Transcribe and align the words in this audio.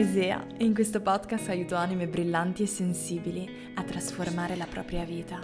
Isea 0.00 0.46
e 0.56 0.64
in 0.64 0.72
questo 0.72 1.02
podcast 1.02 1.50
aiuto 1.50 1.74
anime 1.74 2.08
brillanti 2.08 2.62
e 2.62 2.66
sensibili 2.66 3.46
a 3.74 3.82
trasformare 3.82 4.56
la 4.56 4.64
propria 4.64 5.04
vita 5.04 5.38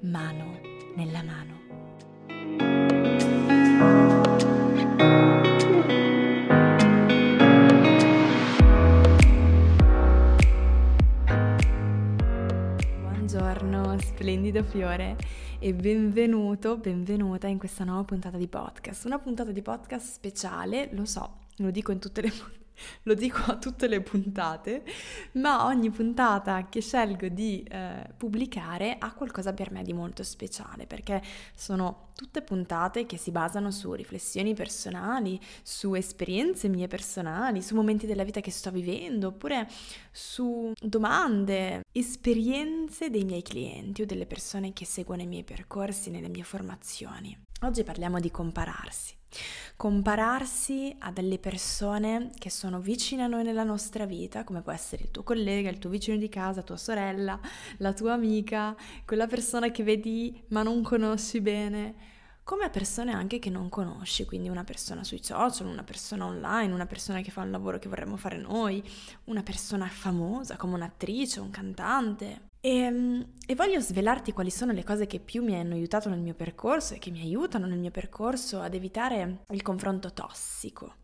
mano 0.00 0.58
nella 0.96 1.22
mano. 1.22 1.60
Buongiorno, 13.02 14.00
splendido 14.00 14.64
fiore 14.64 15.16
e 15.60 15.72
benvenuto, 15.74 16.76
benvenuta 16.76 17.46
in 17.46 17.58
questa 17.58 17.84
nuova 17.84 18.02
puntata 18.02 18.36
di 18.36 18.48
podcast. 18.48 19.04
Una 19.04 19.20
puntata 19.20 19.52
di 19.52 19.62
podcast 19.62 20.10
speciale, 20.10 20.88
lo 20.90 21.04
so, 21.04 21.36
lo 21.58 21.70
dico 21.70 21.92
in 21.92 22.00
tutte 22.00 22.20
le 22.20 22.30
puntate 22.34 22.61
lo 23.02 23.14
dico 23.14 23.50
a 23.50 23.56
tutte 23.56 23.88
le 23.88 24.00
puntate, 24.00 24.84
ma 25.32 25.64
ogni 25.66 25.90
puntata 25.90 26.68
che 26.68 26.80
scelgo 26.80 27.28
di 27.28 27.62
eh, 27.62 28.12
pubblicare 28.16 28.96
ha 28.98 29.12
qualcosa 29.12 29.52
per 29.52 29.70
me 29.70 29.82
di 29.82 29.92
molto 29.92 30.22
speciale, 30.22 30.86
perché 30.86 31.22
sono 31.54 32.10
tutte 32.14 32.42
puntate 32.42 33.06
che 33.06 33.16
si 33.16 33.30
basano 33.30 33.70
su 33.70 33.92
riflessioni 33.92 34.54
personali, 34.54 35.40
su 35.62 35.94
esperienze 35.94 36.68
mie 36.68 36.86
personali, 36.86 37.62
su 37.62 37.74
momenti 37.74 38.06
della 38.06 38.24
vita 38.24 38.40
che 38.40 38.50
sto 38.50 38.70
vivendo, 38.70 39.28
oppure 39.28 39.68
su 40.10 40.72
domande, 40.80 41.82
esperienze 41.92 43.10
dei 43.10 43.24
miei 43.24 43.42
clienti 43.42 44.02
o 44.02 44.06
delle 44.06 44.26
persone 44.26 44.72
che 44.72 44.84
seguono 44.84 45.22
i 45.22 45.26
miei 45.26 45.44
percorsi 45.44 46.10
nelle 46.10 46.28
mie 46.28 46.44
formazioni. 46.44 47.36
Oggi 47.62 47.84
parliamo 47.84 48.18
di 48.20 48.30
compararsi. 48.30 49.21
Compararsi 49.76 50.94
a 51.00 51.10
delle 51.10 51.38
persone 51.38 52.30
che 52.38 52.50
sono 52.50 52.80
vicine 52.80 53.22
a 53.22 53.26
noi 53.26 53.42
nella 53.42 53.64
nostra 53.64 54.06
vita, 54.06 54.44
come 54.44 54.62
può 54.62 54.72
essere 54.72 55.04
il 55.04 55.10
tuo 55.10 55.22
collega, 55.22 55.70
il 55.70 55.78
tuo 55.78 55.90
vicino 55.90 56.16
di 56.16 56.28
casa, 56.28 56.62
tua 56.62 56.76
sorella, 56.76 57.38
la 57.78 57.92
tua 57.92 58.12
amica, 58.12 58.76
quella 59.04 59.26
persona 59.26 59.70
che 59.70 59.82
vedi 59.82 60.42
ma 60.48 60.62
non 60.62 60.82
conosci 60.82 61.40
bene, 61.40 61.94
come 62.44 62.64
a 62.64 62.70
persone 62.70 63.12
anche 63.12 63.38
che 63.38 63.50
non 63.50 63.68
conosci, 63.68 64.24
quindi 64.24 64.48
una 64.48 64.64
persona 64.64 65.04
sui 65.04 65.22
social, 65.22 65.66
una 65.66 65.84
persona 65.84 66.26
online, 66.26 66.72
una 66.72 66.86
persona 66.86 67.20
che 67.20 67.30
fa 67.30 67.42
un 67.42 67.50
lavoro 67.50 67.78
che 67.78 67.88
vorremmo 67.88 68.16
fare 68.16 68.36
noi, 68.36 68.82
una 69.24 69.42
persona 69.42 69.86
famosa 69.86 70.56
come 70.56 70.74
un'attrice, 70.74 71.40
un 71.40 71.50
cantante. 71.50 72.50
E, 72.64 72.76
ehm, 72.76 73.26
e, 73.44 73.56
voglio 73.56 73.80
svelarti 73.80 74.30
quali 74.30 74.50
sono 74.50 74.70
le 74.70 74.84
cose 74.84 75.06
che 75.06 75.18
più 75.18 75.42
mi 75.42 75.56
hanno 75.56 75.74
aiutato 75.74 76.08
nel 76.08 76.20
mio 76.20 76.34
percorso 76.34 76.94
e 76.94 76.98
che 76.98 77.10
mi 77.10 77.20
aiutano 77.20 77.66
nel 77.66 77.80
mio 77.80 77.90
percorso 77.90 78.60
ad 78.60 78.74
evitare 78.74 79.44
il 79.50 79.62
confronto 79.62 80.12
tossico. 80.12 80.94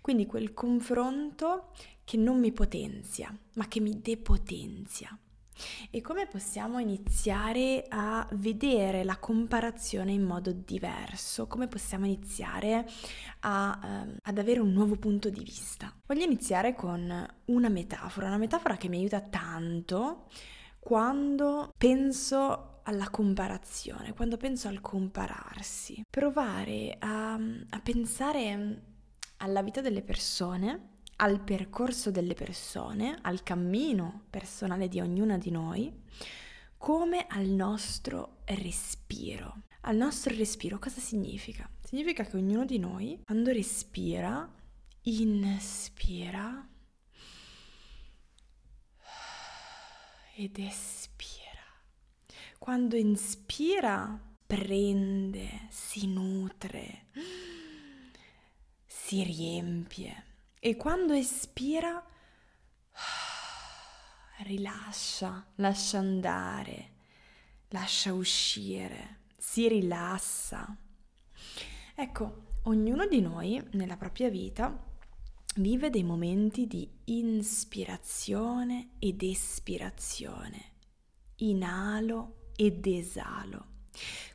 Quindi 0.00 0.26
quel 0.26 0.54
confronto 0.54 1.72
che 2.04 2.16
non 2.16 2.38
mi 2.38 2.52
potenzia, 2.52 3.36
ma 3.54 3.66
che 3.66 3.80
mi 3.80 4.00
depotenzia. 4.00 5.18
E 5.90 6.00
come 6.00 6.28
possiamo 6.28 6.78
iniziare 6.78 7.84
a 7.88 8.26
vedere 8.34 9.02
la 9.02 9.18
comparazione 9.18 10.12
in 10.12 10.22
modo 10.22 10.52
diverso? 10.52 11.48
Come 11.48 11.66
possiamo 11.66 12.06
iniziare 12.06 12.88
a, 13.40 13.78
um, 13.82 14.16
ad 14.22 14.38
avere 14.38 14.60
un 14.60 14.72
nuovo 14.72 14.94
punto 14.94 15.28
di 15.28 15.42
vista? 15.42 15.92
Voglio 16.06 16.24
iniziare 16.24 16.76
con 16.76 17.26
una 17.46 17.68
metafora, 17.68 18.28
una 18.28 18.38
metafora 18.38 18.76
che 18.76 18.88
mi 18.88 18.98
aiuta 18.98 19.20
tanto 19.20 20.26
quando 20.80 21.72
penso 21.76 22.80
alla 22.82 23.10
comparazione, 23.10 24.14
quando 24.14 24.36
penso 24.36 24.66
al 24.66 24.80
compararsi, 24.80 26.02
provare 26.10 26.96
a, 26.98 27.34
a 27.34 27.80
pensare 27.80 28.82
alla 29.36 29.62
vita 29.62 29.80
delle 29.80 30.02
persone, 30.02 30.88
al 31.16 31.40
percorso 31.40 32.10
delle 32.10 32.34
persone, 32.34 33.18
al 33.22 33.42
cammino 33.42 34.22
personale 34.30 34.88
di 34.88 35.00
ognuna 35.00 35.36
di 35.38 35.50
noi, 35.50 35.92
come 36.78 37.26
al 37.28 37.46
nostro 37.46 38.38
respiro. 38.46 39.62
Al 39.82 39.96
nostro 39.96 40.34
respiro 40.34 40.78
cosa 40.78 41.00
significa? 41.00 41.68
Significa 41.84 42.24
che 42.24 42.36
ognuno 42.36 42.64
di 42.64 42.78
noi, 42.78 43.20
quando 43.24 43.52
respira, 43.52 44.50
inspira 45.02 46.69
ed 50.34 50.58
espira. 50.58 51.48
Quando 52.58 52.96
inspira, 52.96 54.18
prende, 54.46 55.66
si 55.70 56.06
nutre, 56.06 57.06
si 58.86 59.22
riempie. 59.22 60.24
E 60.58 60.76
quando 60.76 61.12
espira, 61.12 62.04
rilascia, 64.44 65.46
lascia 65.56 65.98
andare, 65.98 66.90
lascia 67.68 68.12
uscire, 68.12 69.20
si 69.38 69.68
rilassa. 69.68 70.76
Ecco, 71.94 72.58
ognuno 72.64 73.06
di 73.06 73.20
noi 73.20 73.62
nella 73.72 73.96
propria 73.96 74.28
vita 74.28 74.88
vive 75.56 75.90
dei 75.90 76.04
momenti 76.04 76.66
di 76.66 76.88
ispirazione 77.04 78.90
ed 78.98 79.22
espirazione, 79.22 80.62
inalo 81.36 82.50
ed 82.56 82.86
esalo. 82.86 83.66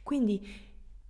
Quindi 0.04 0.46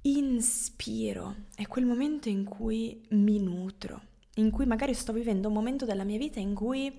inspiro 0.01 1.47
è 1.55 1.65
quel 1.67 1.85
momento 1.85 2.29
in 2.29 2.43
cui 2.43 3.03
mi 3.09 3.39
nutro, 3.39 4.01
in 4.35 4.51
cui 4.51 4.65
magari 4.65 4.93
sto 4.93 5.11
vivendo 5.13 5.47
un 5.47 5.53
momento 5.53 5.85
della 5.85 6.03
mia 6.03 6.17
vita 6.17 6.39
in 6.39 6.53
cui 6.53 6.95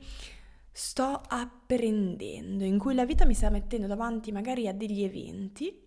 sto 0.73 1.23
apprendendo, 1.29 2.65
in 2.65 2.79
cui 2.79 2.95
la 2.95 3.07
vita 3.07 3.25
mi 3.25 3.35
sta 3.35 3.49
mettendo 3.49 3.87
davanti 3.87 4.33
magari 4.33 4.67
a 4.69 4.75
degli 4.75 5.03
eventi 5.03 5.85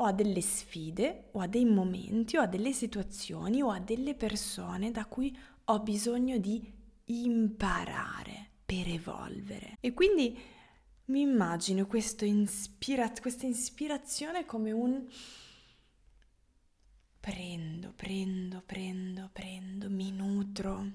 o 0.00 0.04
a 0.04 0.12
delle 0.12 0.40
sfide 0.40 1.28
o 1.32 1.40
a 1.40 1.46
dei 1.46 1.64
momenti 1.66 2.36
o 2.36 2.40
a 2.40 2.46
delle 2.46 2.72
situazioni 2.72 3.62
o 3.62 3.70
a 3.70 3.78
delle 3.78 4.14
persone 4.14 4.90
da 4.90 5.04
cui 5.04 5.36
ho 5.64 5.80
bisogno 5.80 6.38
di 6.38 6.72
imparare 7.04 8.48
per 8.64 8.88
evolvere. 8.88 9.76
E 9.80 9.92
quindi 9.92 10.38
mi 11.06 11.20
immagino 11.20 11.86
ispira- 12.24 13.12
questa 13.20 13.46
ispirazione 13.46 14.46
come 14.46 14.70
un 14.72 15.06
prendo, 17.20 17.92
prendo, 17.94 18.62
prendo, 18.64 19.28
prendo, 19.32 19.90
mi 19.90 20.10
nutro, 20.12 20.90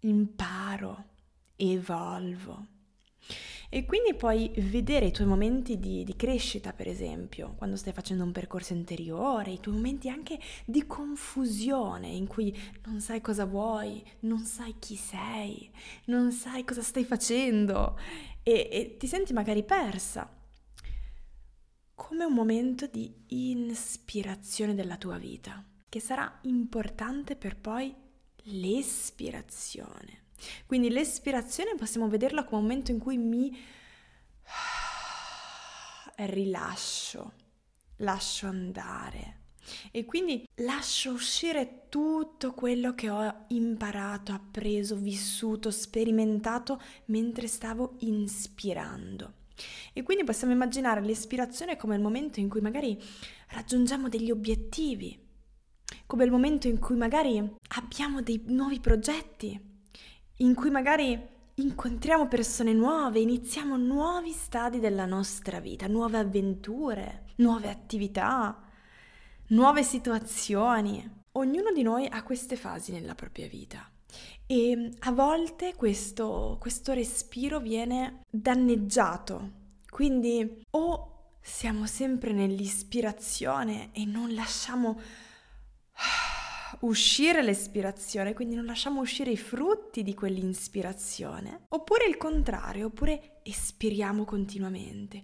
imparo, 0.00 1.04
evolvo. 1.56 2.66
E 3.74 3.86
quindi 3.86 4.14
puoi 4.14 4.52
vedere 4.58 5.06
i 5.06 5.10
tuoi 5.10 5.26
momenti 5.26 5.80
di, 5.80 6.04
di, 6.04 6.14
crescita, 6.14 6.72
per 6.72 6.86
esempio, 6.86 7.54
quando 7.56 7.74
stai 7.74 7.92
facendo 7.92 8.22
un 8.22 8.30
percorso 8.30 8.72
interiore, 8.72 9.50
i 9.50 9.58
tuoi 9.58 9.74
momenti 9.74 10.08
anche 10.08 10.38
di 10.64 10.86
confusione 10.86 12.06
in 12.06 12.28
cui 12.28 12.56
non 12.84 13.00
sai 13.00 13.20
cosa 13.20 13.46
vuoi, 13.46 14.00
non 14.20 14.38
sai 14.44 14.76
chi 14.78 14.94
sei, 14.94 15.68
non 16.04 16.30
sai 16.30 16.62
cosa 16.62 16.82
stai 16.82 17.04
facendo 17.04 17.98
e, 18.44 18.68
e 18.70 18.96
ti 18.96 19.08
senti 19.08 19.32
magari 19.32 19.64
persa. 19.64 20.32
Come 21.96 22.24
un 22.24 22.32
momento 22.32 22.86
di 22.86 23.12
ispirazione 23.26 24.76
della 24.76 24.98
tua 24.98 25.18
vita, 25.18 25.64
che 25.88 25.98
sarà 25.98 26.38
importante 26.42 27.34
per 27.34 27.56
poi 27.56 27.92
l'espirazione. 28.44 30.23
Quindi 30.66 30.90
l'espirazione 30.90 31.74
possiamo 31.76 32.08
vederla 32.08 32.44
come 32.44 32.60
un 32.60 32.62
momento 32.66 32.90
in 32.90 32.98
cui 32.98 33.18
mi 33.18 33.56
rilascio, 36.16 37.32
lascio 37.96 38.46
andare 38.46 39.42
e 39.90 40.04
quindi 40.04 40.46
lascio 40.56 41.12
uscire 41.12 41.86
tutto 41.88 42.52
quello 42.52 42.94
che 42.94 43.08
ho 43.08 43.44
imparato, 43.48 44.32
appreso, 44.32 44.96
vissuto, 44.96 45.70
sperimentato 45.70 46.80
mentre 47.06 47.46
stavo 47.46 47.94
inspirando. 48.00 49.42
E 49.92 50.02
quindi 50.02 50.24
possiamo 50.24 50.52
immaginare 50.52 51.00
l'ispirazione 51.00 51.76
come 51.76 51.94
il 51.94 52.02
momento 52.02 52.40
in 52.40 52.48
cui 52.48 52.60
magari 52.60 53.00
raggiungiamo 53.50 54.08
degli 54.08 54.30
obiettivi, 54.30 55.18
come 56.06 56.24
il 56.24 56.30
momento 56.30 56.68
in 56.68 56.78
cui 56.78 56.96
magari 56.96 57.38
abbiamo 57.76 58.20
dei 58.20 58.42
nuovi 58.46 58.80
progetti, 58.80 59.72
in 60.38 60.54
cui 60.54 60.70
magari 60.70 61.20
incontriamo 61.56 62.26
persone 62.26 62.72
nuove, 62.72 63.20
iniziamo 63.20 63.76
nuovi 63.76 64.32
stadi 64.32 64.80
della 64.80 65.06
nostra 65.06 65.60
vita, 65.60 65.86
nuove 65.86 66.18
avventure, 66.18 67.26
nuove 67.36 67.70
attività, 67.70 68.60
nuove 69.48 69.82
situazioni. 69.82 71.22
Ognuno 71.32 71.72
di 71.72 71.82
noi 71.82 72.06
ha 72.06 72.22
queste 72.22 72.56
fasi 72.56 72.92
nella 72.92 73.14
propria 73.14 73.48
vita 73.48 73.88
e 74.46 74.90
a 75.00 75.12
volte 75.12 75.74
questo, 75.74 76.58
questo 76.60 76.92
respiro 76.92 77.60
viene 77.60 78.20
danneggiato. 78.30 79.62
Quindi 79.88 80.62
o 80.70 81.10
siamo 81.40 81.86
sempre 81.86 82.32
nell'ispirazione 82.32 83.90
e 83.92 84.04
non 84.04 84.34
lasciamo 84.34 84.98
uscire 86.80 87.42
l'espirazione, 87.42 88.34
quindi 88.34 88.54
non 88.54 88.66
lasciamo 88.66 89.00
uscire 89.00 89.30
i 89.30 89.36
frutti 89.36 90.02
di 90.02 90.14
quell'inspirazione, 90.14 91.66
oppure 91.68 92.06
il 92.06 92.16
contrario, 92.16 92.86
oppure 92.86 93.40
espiriamo 93.42 94.24
continuamente 94.24 95.22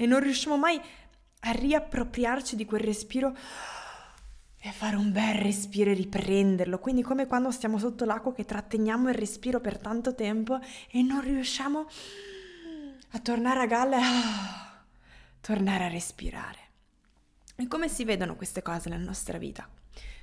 e 0.00 0.06
non 0.06 0.20
riusciamo 0.20 0.56
mai 0.56 0.80
a 1.40 1.50
riappropriarci 1.50 2.56
di 2.56 2.64
quel 2.64 2.80
respiro 2.80 3.36
e 4.58 4.70
fare 4.72 4.96
un 4.96 5.12
bel 5.12 5.34
respiro 5.34 5.90
e 5.90 5.94
riprenderlo. 5.94 6.78
Quindi 6.78 7.02
come 7.02 7.26
quando 7.26 7.50
stiamo 7.50 7.76
sotto 7.76 8.06
l'acqua 8.06 8.32
che 8.32 8.46
tratteniamo 8.46 9.10
il 9.10 9.14
respiro 9.14 9.60
per 9.60 9.78
tanto 9.78 10.14
tempo 10.14 10.58
e 10.90 11.02
non 11.02 11.20
riusciamo 11.20 11.86
a 13.10 13.18
tornare 13.18 13.60
a 13.60 13.66
galla 13.66 13.98
e 13.98 14.02
ah, 14.02 14.82
tornare 15.42 15.84
a 15.84 15.88
respirare. 15.88 16.69
E 17.60 17.68
come 17.68 17.90
si 17.90 18.04
vedono 18.04 18.36
queste 18.36 18.62
cose 18.62 18.88
nella 18.88 19.04
nostra 19.04 19.36
vita? 19.36 19.68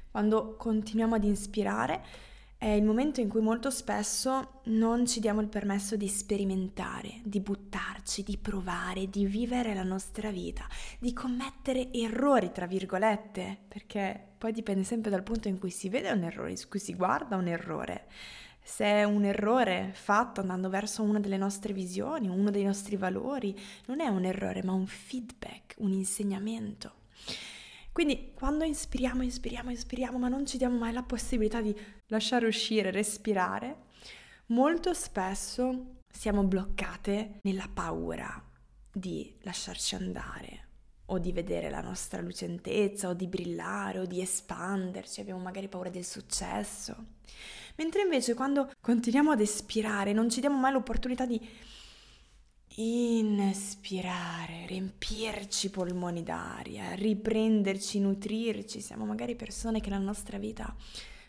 Quando 0.10 0.56
continuiamo 0.56 1.14
ad 1.14 1.24
inspirare 1.24 2.04
è 2.58 2.66
il 2.66 2.84
momento 2.84 3.22
in 3.22 3.30
cui 3.30 3.42
molto 3.42 3.70
spesso 3.70 4.62
non 4.64 5.06
ci 5.06 5.20
diamo 5.20 5.40
il 5.42 5.48
permesso 5.48 5.96
di 5.96 6.08
sperimentare, 6.08 7.22
di 7.24 7.40
buttarci, 7.40 8.24
di 8.24 8.40
provare, 8.40 9.08
di 9.12 9.28
vivere 9.28 9.76
la 9.76 9.84
nostra 9.84 10.32
vita, 10.32 10.66
di 10.98 11.14
commettere 11.14 11.94
errori, 11.94 12.52
tra 12.52 12.66
virgolette, 12.66 13.56
perché 13.68 14.30
poi 14.36 14.52
dipende 14.52 14.84
sempre 14.84 15.12
dal 15.12 15.22
punto 15.22 15.48
in 15.48 15.60
cui 15.60 15.70
si 15.70 15.90
vede 15.90 16.10
un 16.10 16.24
errore, 16.24 16.50
in 16.50 16.58
cui 16.68 16.80
si 16.80 16.96
guarda 16.96 17.36
un 17.36 17.46
errore. 17.46 18.08
Se 18.64 18.84
è 18.84 19.04
un 19.04 19.26
errore 19.26 19.92
fatto 19.94 20.42
andando 20.42 20.70
verso 20.70 21.04
una 21.04 21.20
delle 21.20 21.38
nostre 21.38 21.72
visioni, 21.72 22.30
uno 22.30 22.50
dei 22.50 22.64
nostri 22.64 22.96
valori, 22.96 23.56
non 23.86 24.00
è 24.00 24.08
un 24.08 24.26
errore, 24.26 24.64
ma 24.64 24.74
un 24.74 24.88
feedback, 24.88 25.76
un 25.78 25.92
insegnamento. 25.92 27.06
Quindi 27.92 28.32
quando 28.36 28.64
ispiriamo, 28.64 29.24
ispiriamo, 29.24 29.72
ispiriamo, 29.72 30.20
ma 30.20 30.28
non 30.28 30.46
ci 30.46 30.58
diamo 30.58 30.78
mai 30.78 30.94
la 30.94 31.04
possibilità 31.04 31.62
di 31.62 31.76
lasciare 32.08 32.46
uscire, 32.46 32.92
respirare, 32.92 33.86
molto 34.48 34.94
spesso 34.94 36.02
siamo 36.08 36.44
bloccate 36.44 37.40
nella 37.42 37.68
paura 37.74 38.44
di 38.92 39.36
lasciarci 39.42 39.96
andare 39.96 40.66
o 41.06 41.20
di 41.20 41.32
vedere 41.32 41.70
la 41.70 41.82
nostra 41.82 42.22
lucentezza 42.22 43.10
o 43.10 43.14
di 43.14 43.28
brillare 43.28 44.00
o 44.00 44.06
di 44.06 44.22
espanderci, 44.22 45.22
abbiamo 45.22 45.42
magari 45.42 45.68
paura 45.68 45.90
del 45.90 46.06
successo. 46.06 46.96
Mentre 47.78 48.02
invece 48.02 48.34
quando 48.34 48.72
continuiamo 48.82 49.32
ad 49.32 49.40
espirare 49.40 50.14
non 50.14 50.30
ci 50.30 50.40
diamo 50.40 50.58
mai 50.58 50.72
l'opportunità 50.72 51.26
di 51.26 51.40
inspirare, 52.80 54.66
riempirci 54.68 55.68
i 55.68 55.70
polmoni 55.70 56.24
d'aria, 56.24 56.94
riprenderci, 56.94 58.00
nutrirci. 58.00 58.82
Siamo 58.82 59.06
magari 59.06 59.36
persone 59.36 59.82
che 59.82 59.90
nella 59.90 60.04
nostra 60.04 60.38
vita 60.38 60.76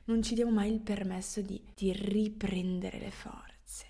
non 0.04 0.22
ci 0.22 0.34
diamo 0.34 0.50
mai 0.50 0.72
il 0.72 0.80
permesso 0.80 1.40
di, 1.40 1.60
di 1.74 1.92
riprendere 1.92 2.98
le 2.98 3.10
forze, 3.10 3.86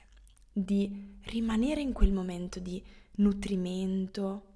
di 0.52 1.18
rimanere 1.22 1.80
in 1.80 1.92
quel 1.92 2.12
momento 2.12 2.60
di 2.60 2.82
nutrimento, 3.16 4.47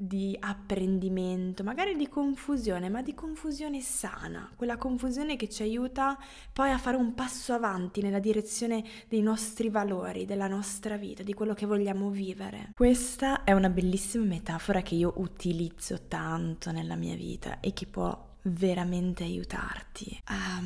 di 0.00 0.36
apprendimento, 0.38 1.64
magari 1.64 1.96
di 1.96 2.08
confusione, 2.08 2.88
ma 2.88 3.02
di 3.02 3.14
confusione 3.14 3.80
sana, 3.80 4.48
quella 4.54 4.76
confusione 4.76 5.34
che 5.34 5.48
ci 5.48 5.64
aiuta 5.64 6.16
poi 6.52 6.70
a 6.70 6.78
fare 6.78 6.96
un 6.96 7.14
passo 7.14 7.52
avanti 7.52 8.00
nella 8.00 8.20
direzione 8.20 8.84
dei 9.08 9.22
nostri 9.22 9.70
valori, 9.70 10.24
della 10.24 10.46
nostra 10.46 10.96
vita, 10.96 11.24
di 11.24 11.34
quello 11.34 11.52
che 11.52 11.66
vogliamo 11.66 12.10
vivere. 12.10 12.70
Questa 12.76 13.42
è 13.42 13.50
una 13.50 13.70
bellissima 13.70 14.24
metafora 14.24 14.82
che 14.82 14.94
io 14.94 15.14
utilizzo 15.16 16.06
tanto 16.06 16.70
nella 16.70 16.94
mia 16.94 17.16
vita 17.16 17.58
e 17.58 17.72
che 17.72 17.86
può 17.86 18.36
veramente 18.42 19.24
aiutarti 19.24 20.16
a, 20.26 20.62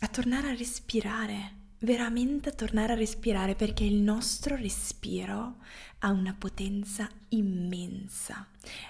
a 0.00 0.08
tornare 0.08 0.48
a 0.48 0.56
respirare 0.56 1.52
veramente 1.80 2.52
tornare 2.52 2.92
a 2.92 2.96
respirare 2.96 3.54
perché 3.54 3.84
il 3.84 3.96
nostro 3.96 4.56
respiro 4.56 5.56
ha 6.00 6.10
una 6.10 6.34
potenza 6.36 7.08
immensa. 7.28 8.46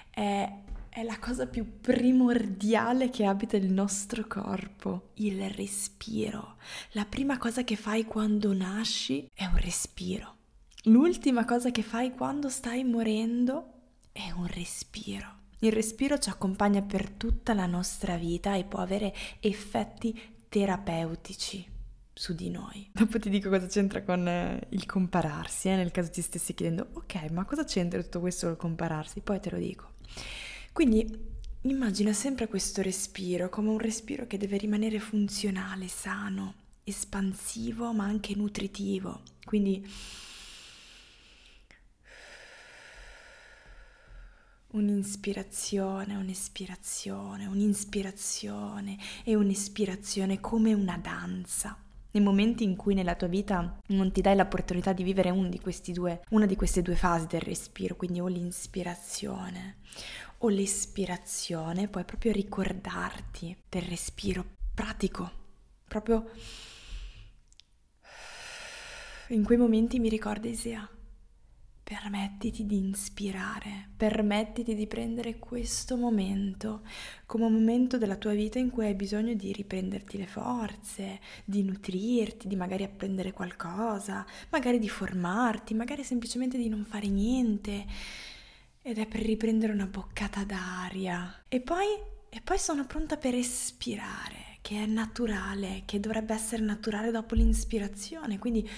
È, 0.09 0.53
è, 0.89 1.03
la 1.03 1.19
cosa 1.19 1.47
più 1.47 1.79
primordiale 1.81 3.09
che 3.09 3.25
abita 3.25 3.57
il 3.57 3.71
nostro 3.71 4.25
corpo, 4.27 5.09
il 5.15 5.49
respiro. 5.51 6.55
La 6.91 7.05
prima 7.05 7.37
cosa 7.37 7.63
che 7.63 7.75
fai 7.75 8.05
quando 8.05 8.53
nasci 8.53 9.29
è 9.33 9.45
un 9.45 9.57
respiro. 9.57 10.35
L'ultima 10.83 11.45
cosa 11.45 11.71
che 11.71 11.83
fai 11.83 12.13
quando 12.13 12.49
stai 12.49 12.83
morendo 12.83 13.73
è 14.11 14.31
un 14.31 14.47
respiro. 14.47 15.37
Il 15.59 15.73
respiro 15.73 16.17
ci 16.17 16.29
accompagna 16.29 16.81
per 16.81 17.09
tutta 17.09 17.53
la 17.53 17.65
nostra 17.65 18.15
vita 18.15 18.55
e 18.55 18.63
può 18.63 18.79
avere 18.79 19.13
effetti 19.41 20.17
terapeutici 20.47 21.77
su 22.19 22.33
di 22.33 22.49
noi. 22.49 22.89
Dopo 22.91 23.17
ti 23.17 23.29
dico 23.29 23.47
cosa 23.47 23.67
c'entra 23.67 24.03
con 24.03 24.27
eh, 24.27 24.67
il 24.71 24.85
compararsi, 24.85 25.69
eh, 25.69 25.77
nel 25.77 25.89
caso 25.89 26.09
ti 26.09 26.21
stessi 26.21 26.53
chiedendo, 26.53 26.89
ok, 26.91 27.29
ma 27.31 27.45
cosa 27.45 27.63
c'entra 27.63 28.03
tutto 28.03 28.19
questo 28.19 28.47
col 28.47 28.57
compararsi? 28.57 29.21
Poi 29.21 29.39
te 29.39 29.49
lo 29.49 29.57
dico. 29.57 29.93
Quindi 30.73 31.09
immagina 31.61 32.11
sempre 32.11 32.49
questo 32.49 32.81
respiro 32.81 33.47
come 33.47 33.69
un 33.69 33.77
respiro 33.77 34.27
che 34.27 34.37
deve 34.37 34.57
rimanere 34.57 34.99
funzionale, 34.99 35.87
sano, 35.87 36.55
espansivo, 36.83 37.93
ma 37.93 38.03
anche 38.03 38.35
nutritivo. 38.35 39.21
Quindi 39.45 39.89
un'ispirazione, 44.71 46.17
un'espirazione, 46.17 47.45
un'ispirazione 47.45 48.97
e 49.23 49.35
un'espirazione 49.35 50.41
come 50.41 50.73
una 50.73 50.97
danza 50.97 51.77
nei 52.11 52.23
momenti 52.23 52.63
in 52.63 52.75
cui 52.75 52.93
nella 52.93 53.15
tua 53.15 53.27
vita 53.27 53.79
non 53.87 54.11
ti 54.11 54.21
dai 54.21 54.35
l'opportunità 54.35 54.93
di 54.93 55.03
vivere 55.03 55.29
un 55.29 55.49
di 55.49 55.59
due, 55.93 56.21
una 56.29 56.45
di 56.45 56.55
queste 56.55 56.81
due 56.81 56.95
fasi 56.95 57.27
del 57.27 57.41
respiro, 57.41 57.95
quindi 57.95 58.19
o 58.19 58.27
l'inspirazione 58.27 59.77
o 60.39 60.49
l'espirazione, 60.49 61.87
puoi 61.87 62.05
proprio 62.05 62.31
ricordarti 62.31 63.55
del 63.67 63.81
respiro 63.83 64.45
pratico, 64.73 65.31
proprio 65.87 66.29
in 69.29 69.43
quei 69.43 69.57
momenti 69.57 69.99
mi 69.99 70.09
ricorda 70.09 70.47
Isea 70.47 70.89
Permettiti 71.89 72.67
di 72.67 72.87
ispirare, 72.87 73.89
permettiti 73.97 74.75
di 74.75 74.85
prendere 74.85 75.39
questo 75.39 75.97
momento 75.97 76.83
come 77.25 77.45
un 77.45 77.53
momento 77.53 77.97
della 77.97 78.15
tua 78.15 78.33
vita 78.33 78.59
in 78.59 78.69
cui 78.69 78.85
hai 78.85 78.93
bisogno 78.93 79.33
di 79.33 79.51
riprenderti 79.51 80.19
le 80.19 80.27
forze, 80.27 81.19
di 81.43 81.63
nutrirti, 81.63 82.47
di 82.47 82.55
magari 82.55 82.83
apprendere 82.83 83.31
qualcosa, 83.31 84.23
magari 84.51 84.77
di 84.77 84.87
formarti, 84.87 85.73
magari 85.73 86.03
semplicemente 86.03 86.59
di 86.59 86.69
non 86.69 86.85
fare 86.85 87.07
niente. 87.07 87.87
Ed 88.83 88.99
è 88.99 89.07
per 89.07 89.21
riprendere 89.21 89.73
una 89.73 89.87
boccata 89.87 90.43
d'aria. 90.43 91.45
E 91.47 91.59
poi, 91.59 91.87
e 92.29 92.39
poi 92.41 92.59
sono 92.59 92.85
pronta 92.85 93.17
per 93.17 93.33
espirare, 93.33 94.59
che 94.61 94.83
è 94.83 94.85
naturale, 94.85 95.81
che 95.85 95.99
dovrebbe 95.99 96.35
essere 96.35 96.61
naturale 96.61 97.09
dopo 97.09 97.33
l'inspirazione. 97.33 98.37
Quindi 98.37 98.69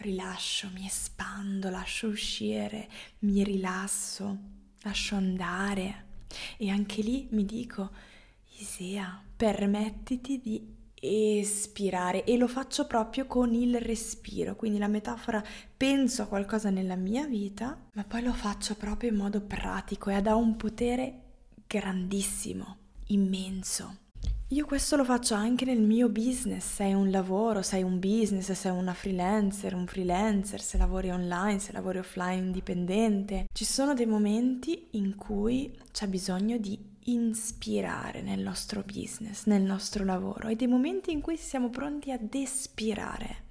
rilascio, 0.00 0.70
mi 0.74 0.86
espando, 0.86 1.70
lascio 1.70 2.08
uscire, 2.08 2.88
mi 3.20 3.44
rilasso, 3.44 4.38
lascio 4.82 5.14
andare. 5.14 6.06
E 6.56 6.70
anche 6.70 7.02
lì 7.02 7.28
mi 7.30 7.44
dico, 7.44 7.90
Isea, 8.58 9.22
permettiti 9.36 10.40
di 10.40 10.78
espirare 11.00 12.24
e 12.24 12.36
lo 12.36 12.46
faccio 12.46 12.86
proprio 12.86 13.26
con 13.26 13.54
il 13.54 13.80
respiro, 13.80 14.54
quindi 14.54 14.78
la 14.78 14.88
metafora 14.88 15.42
penso 15.74 16.22
a 16.22 16.26
qualcosa 16.26 16.68
nella 16.68 16.96
mia 16.96 17.26
vita, 17.26 17.86
ma 17.94 18.04
poi 18.04 18.22
lo 18.22 18.34
faccio 18.34 18.74
proprio 18.74 19.10
in 19.10 19.16
modo 19.16 19.40
pratico 19.40 20.10
e 20.10 20.14
ha 20.14 20.34
un 20.34 20.56
potere 20.56 21.22
grandissimo, 21.66 22.76
immenso. 23.06 23.99
Io 24.52 24.66
questo 24.66 24.96
lo 24.96 25.04
faccio 25.04 25.34
anche 25.34 25.64
nel 25.64 25.80
mio 25.80 26.08
business, 26.08 26.64
sei 26.74 26.92
un 26.92 27.08
lavoro, 27.08 27.62
sei 27.62 27.84
un 27.84 28.00
business, 28.00 28.50
sei 28.50 28.72
una 28.72 28.94
freelancer, 28.94 29.76
un 29.76 29.86
freelancer, 29.86 30.60
se 30.60 30.76
lavori 30.76 31.08
online, 31.08 31.60
se 31.60 31.70
lavori 31.70 31.98
offline 31.98 32.46
indipendente. 32.46 33.46
Ci 33.52 33.64
sono 33.64 33.94
dei 33.94 34.06
momenti 34.06 34.88
in 34.92 35.14
cui 35.14 35.72
c'è 35.92 36.08
bisogno 36.08 36.56
di 36.56 36.76
ispirare 37.04 38.22
nel 38.22 38.40
nostro 38.40 38.82
business, 38.82 39.46
nel 39.46 39.62
nostro 39.62 40.04
lavoro 40.04 40.48
e 40.48 40.56
dei 40.56 40.66
momenti 40.66 41.12
in 41.12 41.20
cui 41.20 41.36
siamo 41.36 41.70
pronti 41.70 42.10
ad 42.10 42.34
espirare. 42.34 43.44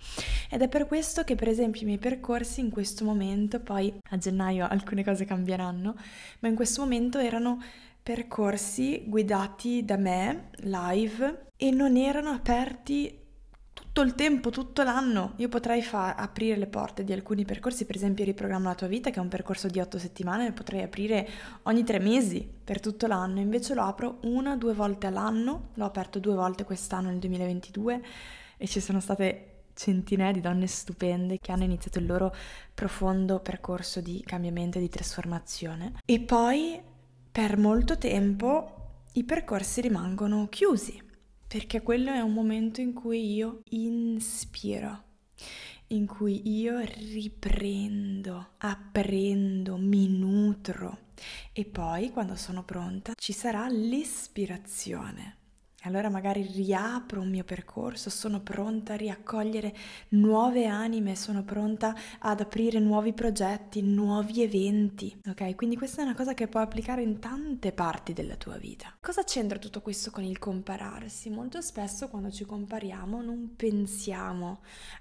Ed 0.49 0.61
è 0.61 0.67
per 0.67 0.85
questo 0.85 1.23
che 1.23 1.35
per 1.35 1.47
esempio 1.47 1.81
i 1.81 1.85
miei 1.85 1.97
percorsi 1.97 2.59
in 2.59 2.71
questo 2.71 3.05
momento, 3.05 3.61
poi 3.61 3.93
a 4.09 4.17
gennaio 4.17 4.67
alcune 4.67 5.05
cose 5.05 5.23
cambieranno, 5.23 5.95
ma 6.39 6.47
in 6.49 6.55
questo 6.55 6.81
momento 6.81 7.19
erano 7.19 7.61
percorsi 8.01 9.03
guidati 9.05 9.83
da 9.85 9.97
me 9.97 10.49
live 10.61 11.47
e 11.55 11.71
non 11.71 11.97
erano 11.97 12.29
aperti 12.29 13.19
tutto 13.73 14.01
il 14.01 14.15
tempo, 14.15 14.49
tutto 14.49 14.83
l'anno. 14.83 15.33
Io 15.37 15.49
potrei 15.49 15.81
fa- 15.81 16.15
aprire 16.15 16.57
le 16.57 16.67
porte 16.67 17.03
di 17.03 17.13
alcuni 17.13 17.45
percorsi, 17.45 17.85
per 17.85 17.95
esempio 17.95 18.23
Riprogramma 18.23 18.69
la 18.69 18.75
tua 18.75 18.87
vita, 18.87 19.09
che 19.09 19.17
è 19.17 19.21
un 19.21 19.29
percorso 19.29 19.67
di 19.67 19.79
otto 19.79 19.97
settimane, 19.97 20.47
lo 20.47 20.53
potrei 20.53 20.83
aprire 20.83 21.27
ogni 21.63 21.83
tre 21.83 21.99
mesi 21.99 22.47
per 22.63 22.79
tutto 22.79 23.07
l'anno, 23.07 23.39
invece 23.39 23.73
lo 23.73 23.83
apro 23.83 24.19
una, 24.23 24.55
due 24.55 24.73
volte 24.73 25.07
all'anno, 25.07 25.69
l'ho 25.73 25.85
aperto 25.85 26.19
due 26.19 26.35
volte 26.35 26.63
quest'anno 26.63 27.09
nel 27.09 27.19
2022 27.19 28.01
e 28.57 28.67
ci 28.67 28.79
sono 28.79 28.99
state 28.99 29.45
centinaia 29.73 30.33
di 30.33 30.41
donne 30.41 30.67
stupende 30.67 31.39
che 31.39 31.53
hanno 31.53 31.63
iniziato 31.63 31.99
il 31.99 32.05
loro 32.05 32.35
profondo 32.73 33.39
percorso 33.39 34.01
di 34.01 34.21
cambiamento 34.25 34.77
e 34.77 34.81
di 34.81 34.89
trasformazione. 34.89 35.93
E 36.05 36.19
poi 36.19 36.81
per 37.39 37.57
molto 37.57 37.97
tempo 37.97 39.05
i 39.13 39.23
percorsi 39.23 39.79
rimangono 39.79 40.49
chiusi 40.49 41.01
perché 41.47 41.81
quello 41.81 42.11
è 42.11 42.19
un 42.19 42.33
momento 42.33 42.81
in 42.81 42.91
cui 42.91 43.33
io 43.33 43.61
inspiro, 43.69 45.03
in 45.87 46.05
cui 46.05 46.59
io 46.59 46.79
riprendo, 46.79 48.55
apprendo, 48.57 49.77
mi 49.77 50.09
nutro 50.09 51.13
e 51.53 51.63
poi 51.63 52.09
quando 52.09 52.35
sono 52.35 52.65
pronta 52.65 53.13
ci 53.15 53.31
sarà 53.31 53.69
l'ispirazione. 53.69 55.37
Allora 55.83 56.09
magari 56.09 56.41
riapro 56.41 57.21
un 57.21 57.29
mio 57.29 57.45
percorso, 57.45 58.09
sono 58.09 58.41
pronta 58.41 58.93
a 58.93 58.97
riaccogliere 58.97 59.73
nuove 60.09 60.65
anime, 60.65 61.15
sono 61.15 61.43
pronta 61.43 61.95
ad 62.19 62.41
aprire 62.41 62.79
nuovi 62.79 63.13
progetti, 63.13 63.81
nuovi 63.81 64.43
eventi. 64.43 65.21
Ok? 65.27 65.55
Quindi 65.55 65.77
questa 65.77 66.01
è 66.01 66.03
una 66.03 66.15
cosa 66.15 66.33
che 66.33 66.47
puoi 66.47 66.63
applicare 66.63 67.01
in 67.01 67.19
tante 67.19 67.71
parti 67.71 68.11
della 68.11 68.35
tua 68.35 68.57
vita. 68.57 68.93
Cosa 68.99 69.23
c'entra 69.23 69.57
tutto 69.57 69.81
questo 69.81 70.11
con 70.11 70.23
il 70.23 70.37
compararsi? 70.37 71.29
Molto 71.29 71.61
spesso 71.61 72.09
quando 72.09 72.29
ci 72.29 72.43
compariamo 72.43 73.21
non 73.21 73.53
pensiamo 73.55 74.59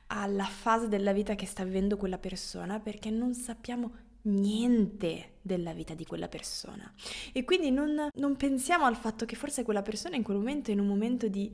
alla 0.08 0.44
fase 0.44 0.88
della 0.88 1.12
vita 1.12 1.34
che 1.34 1.46
sta 1.46 1.64
vivendo 1.64 1.96
quella 1.96 2.18
persona 2.18 2.78
perché 2.78 3.10
non 3.10 3.34
sappiamo 3.34 4.06
niente 4.22 5.36
della 5.42 5.72
vita 5.72 5.94
di 5.94 6.04
quella 6.04 6.28
persona. 6.28 6.92
E 7.32 7.44
quindi 7.44 7.70
non, 7.70 8.08
non 8.14 8.36
pensiamo 8.36 8.84
al 8.84 8.96
fatto 8.96 9.24
che 9.24 9.36
forse 9.36 9.62
quella 9.62 9.82
persona 9.82 10.16
in 10.16 10.22
quel 10.22 10.36
momento 10.36 10.70
è 10.70 10.74
in 10.74 10.80
un 10.80 10.86
momento 10.86 11.28
di 11.28 11.50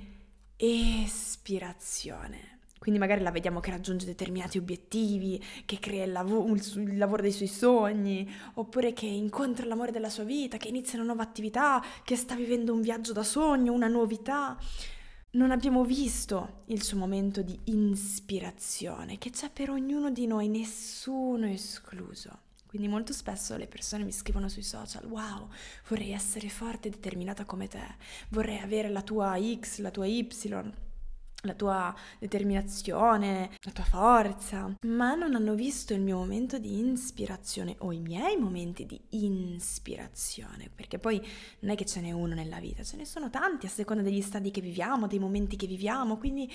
espirazione. 0.56 2.52
Quindi 2.84 3.00
magari 3.00 3.22
la 3.22 3.30
vediamo 3.30 3.60
che 3.60 3.70
raggiunge 3.70 4.04
determinati 4.04 4.58
obiettivi, 4.58 5.42
che 5.64 5.78
crea 5.78 6.04
il, 6.04 6.12
lav- 6.12 6.76
il, 6.76 6.98
lavoro 6.98 7.22
dei 7.22 7.32
suoi 7.32 7.48
sogni, 7.48 8.30
oppure 8.54 8.92
che 8.92 9.06
incontra 9.06 9.64
l'amore 9.64 9.90
della 9.90 10.10
sua 10.10 10.24
vita, 10.24 10.58
che 10.58 10.68
inizia 10.68 10.98
una 10.98 11.06
nuova 11.06 11.22
attività, 11.22 11.82
che 12.04 12.14
sta 12.14 12.34
vivendo 12.34 12.74
un 12.74 12.82
viaggio 12.82 13.14
da 13.14 13.22
sogno, 13.22 13.72
una 13.72 13.88
novità. 13.88 14.58
Non 15.30 15.50
abbiamo 15.50 15.82
visto 15.82 16.64
il 16.66 16.82
suo 16.82 16.98
momento 16.98 17.40
di 17.40 17.58
ispirazione, 17.64 19.16
che 19.16 19.30
c'è 19.30 19.48
per 19.50 19.70
ognuno 19.70 20.10
di 20.10 20.26
noi, 20.26 20.48
nessuno 20.48 21.46
escluso. 21.46 22.43
Quindi 22.74 22.90
molto 22.90 23.12
spesso 23.12 23.56
le 23.56 23.68
persone 23.68 24.02
mi 24.02 24.10
scrivono 24.10 24.48
sui 24.48 24.64
social, 24.64 25.04
wow, 25.04 25.48
vorrei 25.86 26.10
essere 26.10 26.48
forte 26.48 26.88
e 26.88 26.90
determinata 26.90 27.44
come 27.44 27.68
te, 27.68 27.94
vorrei 28.30 28.58
avere 28.58 28.88
la 28.88 29.00
tua 29.00 29.38
X, 29.60 29.78
la 29.78 29.92
tua 29.92 30.06
Y, 30.06 30.26
la 31.42 31.54
tua 31.54 31.94
determinazione, 32.18 33.50
la 33.60 33.70
tua 33.70 33.84
forza, 33.84 34.76
ma 34.86 35.14
non 35.14 35.36
hanno 35.36 35.54
visto 35.54 35.94
il 35.94 36.00
mio 36.00 36.16
momento 36.16 36.58
di 36.58 36.80
ispirazione 36.90 37.76
o 37.78 37.92
i 37.92 38.00
miei 38.00 38.36
momenti 38.38 38.86
di 38.86 39.00
ispirazione, 39.10 40.68
perché 40.74 40.98
poi 40.98 41.24
non 41.60 41.70
è 41.70 41.76
che 41.76 41.86
ce 41.86 42.00
n'è 42.00 42.10
uno 42.10 42.34
nella 42.34 42.58
vita, 42.58 42.82
ce 42.82 42.96
ne 42.96 43.04
sono 43.04 43.30
tanti 43.30 43.66
a 43.66 43.70
seconda 43.70 44.02
degli 44.02 44.20
stadi 44.20 44.50
che 44.50 44.60
viviamo, 44.60 45.06
dei 45.06 45.20
momenti 45.20 45.54
che 45.54 45.68
viviamo, 45.68 46.18
quindi 46.18 46.52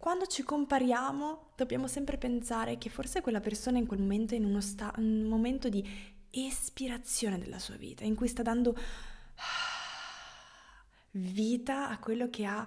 quando 0.00 0.24
ci 0.24 0.42
compariamo 0.42 1.50
dobbiamo 1.54 1.86
sempre 1.86 2.16
pensare 2.16 2.78
che 2.78 2.88
forse 2.88 3.20
quella 3.20 3.40
persona 3.40 3.76
in 3.76 3.86
quel 3.86 4.00
momento 4.00 4.32
è 4.32 4.38
in 4.38 4.46
uno 4.46 4.62
sta- 4.62 4.94
un 4.96 5.24
momento 5.24 5.68
di 5.68 5.86
espirazione 6.30 7.38
della 7.38 7.58
sua 7.58 7.76
vita, 7.76 8.04
in 8.04 8.14
cui 8.14 8.26
sta 8.26 8.42
dando 8.42 8.74
vita 11.10 11.90
a 11.90 11.98
quello 11.98 12.30
che 12.30 12.46
ha 12.46 12.66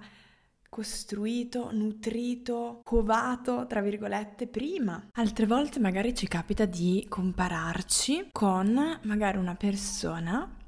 costruito, 0.69 1.71
nutrito, 1.71 2.81
covato, 2.83 3.65
tra 3.65 3.81
virgolette, 3.81 4.45
prima. 4.45 5.09
Altre 5.13 5.47
volte 5.47 5.79
magari 5.79 6.13
ci 6.13 6.27
capita 6.27 6.65
di 6.65 7.03
compararci 7.09 8.29
con 8.31 8.99
magari 9.03 9.37
una 9.37 9.55
persona 9.55 10.61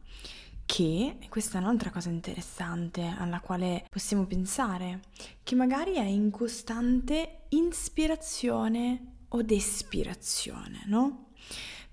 che, 0.65 1.17
e 1.19 1.29
questa 1.29 1.57
è 1.57 1.61
un'altra 1.61 1.91
cosa 1.91 2.09
interessante 2.09 3.15
alla 3.17 3.39
quale 3.39 3.85
possiamo 3.89 4.25
pensare, 4.25 5.01
che 5.43 5.55
magari 5.55 5.93
è 5.93 6.03
in 6.03 6.31
costante 6.31 7.43
ispirazione 7.49 9.13
o 9.29 9.41
despirazione, 9.41 10.83
no? 10.87 11.27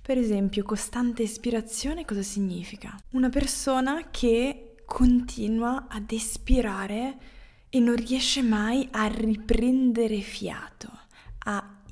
Per 0.00 0.18
esempio, 0.18 0.64
costante 0.64 1.22
ispirazione 1.22 2.04
cosa 2.04 2.22
significa? 2.22 2.98
Una 3.12 3.28
persona 3.28 4.10
che 4.10 4.74
continua 4.84 5.86
ad 5.88 6.10
espirare 6.10 7.18
e 7.68 7.78
non 7.78 7.94
riesce 7.94 8.42
mai 8.42 8.88
a 8.90 9.06
riprendere 9.06 10.20
fiato, 10.20 10.90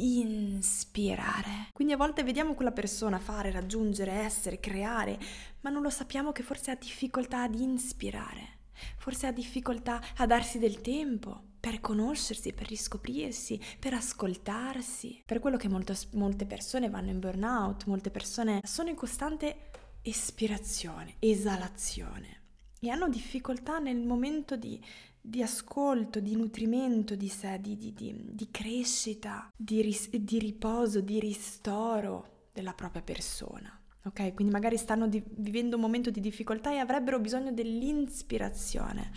inspirare. 0.01 1.69
Quindi 1.73 1.93
a 1.93 1.97
volte 1.97 2.23
vediamo 2.23 2.55
quella 2.55 2.73
persona 2.73 3.19
fare, 3.19 3.51
raggiungere, 3.51 4.13
essere, 4.13 4.61
creare, 4.61 5.19
ma 5.61 5.71
non 5.71 5.83
lo 5.83 5.91
sappiamo 5.91 6.33
che 6.33 6.43
forse 6.43 6.71
ha 6.71 6.77
difficoltà 6.77 7.43
ad 7.43 7.55
inspirare, 7.55 8.59
forse 8.97 9.27
ha 9.27 9.33
difficoltà 9.33 10.01
a 10.17 10.27
darsi 10.27 10.59
del 10.59 10.81
tempo 10.81 11.49
per 11.61 11.81
conoscersi, 11.81 12.53
per 12.53 12.69
riscoprirsi, 12.69 13.61
per 13.79 13.93
ascoltarsi. 13.93 15.23
Per 15.27 15.41
quello 15.41 15.59
che 15.59 15.69
molto, 15.69 15.95
molte 16.13 16.47
persone 16.47 16.89
vanno 16.89 17.11
in 17.11 17.21
burnout, 17.21 17.85
molte 17.85 18.11
persone 18.11 18.61
sono 18.65 18.89
in 18.89 18.97
costante 18.97 19.71
espirazione, 20.03 21.17
esalazione 21.19 22.39
e 22.81 22.89
hanno 22.89 23.09
difficoltà 23.09 23.79
nel 23.79 24.01
momento 24.01 24.57
di 24.57 24.83
di 25.21 25.43
ascolto, 25.43 26.21
di 26.21 26.35
nutrimento 26.35 27.15
di 27.15 27.29
sé, 27.29 27.59
di, 27.61 27.77
di, 27.77 27.93
di, 27.93 28.15
di 28.17 28.49
crescita, 28.51 29.53
ris- 29.57 30.09
di, 30.11 30.39
riposo, 30.39 31.01
di 31.01 31.21
ristoro 31.21 32.49
della 32.53 32.73
propria 32.73 33.03
persona. 33.03 33.75
Ok? 34.05 34.35
Quindi 34.35 34.53
magari 34.53 34.79
stanno 34.79 35.09
vivendo 35.09 35.77
un 35.77 35.83
momento 35.83 36.11
di 36.11 36.21
difficoltà 36.21 36.73
e 36.73 36.79
avrebbero 36.79 37.21
bisogno 37.21 37.53
dell'ispirazione. 37.53 39.13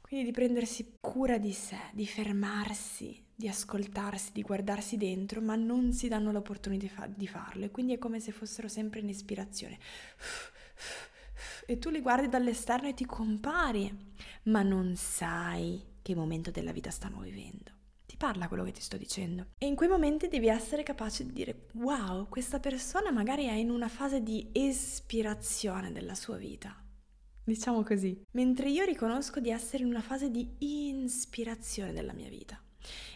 Quindi 0.00 0.26
di 0.26 0.32
prendersi 0.32 0.96
cura 1.00 1.38
di 1.38 1.52
sé, 1.52 1.78
di 1.92 2.06
fermarsi, 2.06 3.24
di 3.32 3.48
ascoltarsi, 3.48 4.32
di 4.32 4.42
guardarsi 4.42 4.96
dentro, 4.96 5.40
ma 5.40 5.54
non 5.54 5.92
si 5.92 6.08
danno 6.08 6.32
l'opportunità 6.32 7.06
di 7.06 7.26
farlo. 7.26 7.64
E 7.64 7.70
quindi 7.70 7.94
è 7.94 7.98
come 7.98 8.20
se 8.20 8.32
fossero 8.32 8.68
sempre 8.68 9.00
in 9.00 9.08
ispirazione 9.08 9.78
e 11.70 11.78
tu 11.78 11.88
li 11.88 12.00
guardi 12.00 12.28
dall'esterno 12.28 12.88
e 12.88 12.94
ti 12.94 13.06
compari, 13.06 13.96
ma 14.44 14.60
non 14.62 14.96
sai 14.96 15.80
che 16.02 16.16
momento 16.16 16.50
della 16.50 16.72
vita 16.72 16.90
stanno 16.90 17.20
vivendo. 17.20 17.70
Ti 18.06 18.16
parla 18.16 18.48
quello 18.48 18.64
che 18.64 18.72
ti 18.72 18.80
sto 18.80 18.96
dicendo. 18.96 19.50
E 19.56 19.66
in 19.66 19.76
quei 19.76 19.88
momenti 19.88 20.26
devi 20.26 20.48
essere 20.48 20.82
capace 20.82 21.24
di 21.24 21.32
dire, 21.32 21.68
wow, 21.74 22.28
questa 22.28 22.58
persona 22.58 23.12
magari 23.12 23.44
è 23.44 23.52
in 23.52 23.70
una 23.70 23.86
fase 23.86 24.20
di 24.20 24.48
espirazione 24.50 25.92
della 25.92 26.16
sua 26.16 26.38
vita. 26.38 26.74
Diciamo 27.44 27.84
così. 27.84 28.20
Mentre 28.32 28.68
io 28.68 28.84
riconosco 28.84 29.38
di 29.38 29.50
essere 29.50 29.84
in 29.84 29.90
una 29.90 30.02
fase 30.02 30.28
di 30.28 30.56
ispirazione 30.58 31.92
della 31.92 32.14
mia 32.14 32.28
vita. 32.28 32.60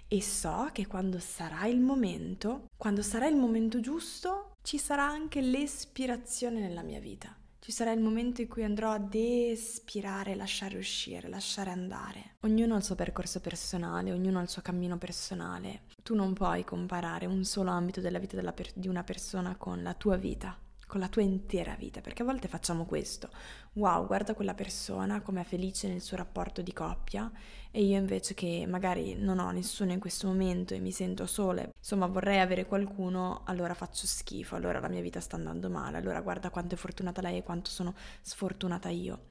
E 0.06 0.22
so 0.22 0.68
che 0.70 0.86
quando 0.86 1.18
sarà 1.18 1.66
il 1.66 1.80
momento, 1.80 2.66
quando 2.76 3.02
sarà 3.02 3.26
il 3.26 3.34
momento 3.34 3.80
giusto, 3.80 4.52
ci 4.62 4.78
sarà 4.78 5.02
anche 5.02 5.40
l'espirazione 5.40 6.60
nella 6.60 6.82
mia 6.82 7.00
vita 7.00 7.36
ci 7.64 7.72
sarà 7.72 7.92
il 7.92 8.00
momento 8.00 8.42
in 8.42 8.48
cui 8.48 8.62
andrò 8.62 8.90
ad 8.90 9.14
espirare, 9.14 10.34
lasciare 10.34 10.76
uscire, 10.76 11.30
lasciare 11.30 11.70
andare. 11.70 12.34
Ognuno 12.40 12.74
ha 12.74 12.76
il 12.76 12.84
suo 12.84 12.94
percorso 12.94 13.40
personale, 13.40 14.12
ognuno 14.12 14.38
ha 14.38 14.42
il 14.42 14.50
suo 14.50 14.60
cammino 14.60 14.98
personale. 14.98 15.84
Tu 16.02 16.14
non 16.14 16.34
puoi 16.34 16.62
comparare 16.62 17.24
un 17.24 17.42
solo 17.42 17.70
ambito 17.70 18.02
della 18.02 18.18
vita 18.18 18.52
per- 18.52 18.70
di 18.74 18.86
una 18.86 19.02
persona 19.02 19.56
con 19.56 19.82
la 19.82 19.94
tua 19.94 20.16
vita 20.16 20.58
con 20.94 21.02
la 21.02 21.08
tua 21.08 21.22
intera 21.22 21.74
vita, 21.74 22.00
perché 22.00 22.22
a 22.22 22.24
volte 22.24 22.46
facciamo 22.46 22.84
questo. 22.84 23.28
Wow, 23.72 24.06
guarda 24.06 24.32
quella 24.32 24.54
persona 24.54 25.22
come 25.22 25.40
è 25.40 25.44
felice 25.44 25.88
nel 25.88 26.00
suo 26.00 26.16
rapporto 26.16 26.62
di 26.62 26.72
coppia 26.72 27.28
e 27.72 27.82
io 27.82 27.98
invece 27.98 28.34
che 28.34 28.64
magari 28.68 29.16
non 29.16 29.40
ho 29.40 29.50
nessuno 29.50 29.90
in 29.90 29.98
questo 29.98 30.28
momento 30.28 30.72
e 30.72 30.78
mi 30.78 30.92
sento 30.92 31.26
sola, 31.26 31.68
insomma 31.76 32.06
vorrei 32.06 32.38
avere 32.38 32.66
qualcuno, 32.66 33.42
allora 33.46 33.74
faccio 33.74 34.06
schifo, 34.06 34.54
allora 34.54 34.78
la 34.78 34.86
mia 34.86 35.00
vita 35.00 35.18
sta 35.18 35.34
andando 35.34 35.68
male, 35.68 35.96
allora 35.96 36.20
guarda 36.20 36.50
quanto 36.50 36.76
è 36.76 36.78
fortunata 36.78 37.20
lei 37.20 37.38
e 37.38 37.42
quanto 37.42 37.70
sono 37.70 37.92
sfortunata 38.20 38.88
io. 38.88 39.24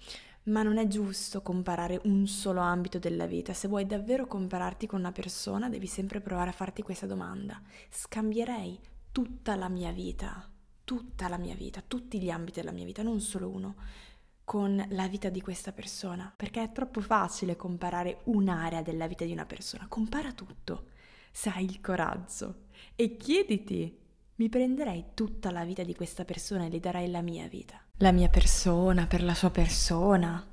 Ma 0.48 0.64
non 0.64 0.78
è 0.78 0.86
giusto 0.88 1.42
comparare 1.42 2.02
un 2.04 2.28
solo 2.28 2.60
ambito 2.60 3.00
della 3.00 3.26
vita. 3.26 3.54
Se 3.54 3.70
vuoi 3.70 3.86
davvero 3.86 4.28
compararti 4.28 4.86
con 4.86 5.00
una 5.00 5.14
persona, 5.14 5.70
devi 5.70 5.88
sempre 5.88 6.20
provare 6.20 6.50
a 6.50 6.54
farti 6.54 6.82
questa 6.82 7.06
domanda. 7.06 7.62
Scambierei 7.90 8.78
tutta 9.14 9.56
la 9.56 9.70
mia 9.70 9.94
vita 9.94 10.50
tutta 10.84 11.28
la 11.28 11.38
mia 11.38 11.56
vita, 11.56 11.84
tutti 11.86 12.22
gli 12.22 12.30
ambiti 12.30 12.60
della 12.60 12.72
mia 12.72 12.86
vita, 12.86 13.04
non 13.04 13.20
solo 13.20 13.50
uno, 13.50 13.76
con 14.44 14.84
la 14.90 15.08
vita 15.08 15.30
di 15.30 15.42
questa 15.42 15.72
persona, 15.72 16.32
perché 16.36 16.64
è 16.64 16.72
troppo 16.72 17.02
facile 17.02 17.56
comparare 17.56 18.20
un'area 18.26 18.82
della 18.82 19.08
vita 19.08 19.26
di 19.26 19.32
una 19.32 19.46
persona. 19.46 19.88
Compara 19.88 20.34
tutto, 20.34 20.88
se 21.32 21.50
hai 21.50 21.66
il 21.66 21.82
coraggio, 21.82 22.66
e 22.96 23.16
chiediti, 23.18 23.98
mi 24.36 24.50
prenderei 24.50 25.06
tutta 25.14 25.52
la 25.52 25.64
vita 25.64 25.84
di 25.84 25.96
questa 25.96 26.26
persona 26.26 26.66
e 26.66 26.70
le 26.70 26.80
darei 26.80 27.10
la 27.10 27.22
mia 27.22 27.48
vita. 27.48 27.80
La 27.98 28.12
mia 28.12 28.30
persona 28.30 29.08
per 29.08 29.24
la 29.24 29.34
sua 29.34 29.52
persona, 29.52 30.46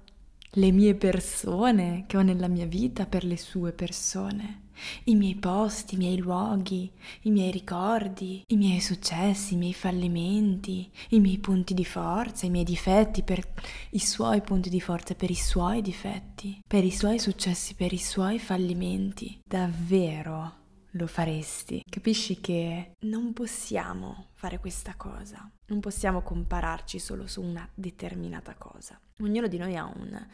le 0.54 0.70
mie 0.70 0.94
persone 0.94 2.04
che 2.06 2.16
ho 2.16 2.22
nella 2.22 2.48
mia 2.48 2.66
vita 2.66 3.06
per 3.06 3.24
le 3.24 3.36
sue 3.36 3.72
persone, 3.72 4.68
i 5.04 5.14
miei 5.14 5.34
posti, 5.34 5.94
i 5.94 5.98
miei 5.98 6.18
luoghi, 6.18 6.90
i 7.22 7.30
miei 7.30 7.50
ricordi, 7.50 8.42
i 8.46 8.56
miei 8.56 8.80
successi, 8.80 9.54
i 9.54 9.56
miei 9.56 9.74
fallimenti, 9.74 10.90
i 11.10 11.20
miei 11.20 11.38
punti 11.38 11.74
di 11.74 11.84
forza, 11.84 12.46
i 12.46 12.50
miei 12.50 12.64
difetti 12.64 13.22
per 13.22 13.46
i 13.90 13.98
suoi 13.98 14.40
punti 14.40 14.70
di 14.70 14.80
forza, 14.80 15.14
per 15.14 15.30
i 15.30 15.34
suoi 15.34 15.82
difetti, 15.82 16.60
per 16.66 16.84
i 16.84 16.90
suoi 16.90 17.18
successi, 17.18 17.74
per 17.74 17.92
i 17.92 17.98
suoi 17.98 18.38
fallimenti. 18.38 19.40
Davvero 19.44 20.58
lo 20.94 21.06
faresti. 21.06 21.84
Capisci 21.88 22.40
che 22.40 22.92
non 23.00 23.32
possiamo 23.32 24.28
fare 24.34 24.58
questa 24.58 24.94
cosa, 24.96 25.48
non 25.66 25.80
possiamo 25.80 26.22
compararci 26.22 26.98
solo 26.98 27.26
su 27.26 27.42
una 27.42 27.68
determinata 27.74 28.54
cosa. 28.54 28.98
Ognuno 29.20 29.46
di 29.46 29.58
noi 29.58 29.76
ha 29.76 29.84
un, 29.84 30.26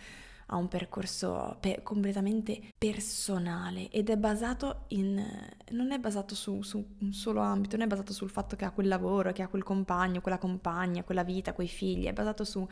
ha 0.46 0.56
un 0.56 0.68
percorso 0.68 1.56
pe- 1.60 1.80
completamente 1.82 2.72
personale 2.78 3.90
ed 3.90 4.10
è 4.10 4.16
basato 4.16 4.84
in... 4.88 5.24
non 5.70 5.92
è 5.92 5.98
basato 5.98 6.34
su, 6.34 6.62
su, 6.62 6.84
un 7.00 7.12
solo 7.12 7.40
ambito, 7.40 7.76
non 7.76 7.86
è 7.86 7.88
basato 7.88 8.12
sul 8.12 8.30
fatto 8.30 8.56
che 8.56 8.64
ha 8.64 8.70
quel 8.70 8.88
lavoro, 8.88 9.32
che 9.32 9.42
ha 9.42 9.48
quel 9.48 9.64
compagno, 9.64 10.20
quella 10.20 10.38
compagna, 10.38 11.02
quella 11.02 11.24
vita, 11.24 11.52
quei 11.52 11.68
figli, 11.68 12.06
è 12.06 12.12
basato 12.12 12.44
su 12.44 12.66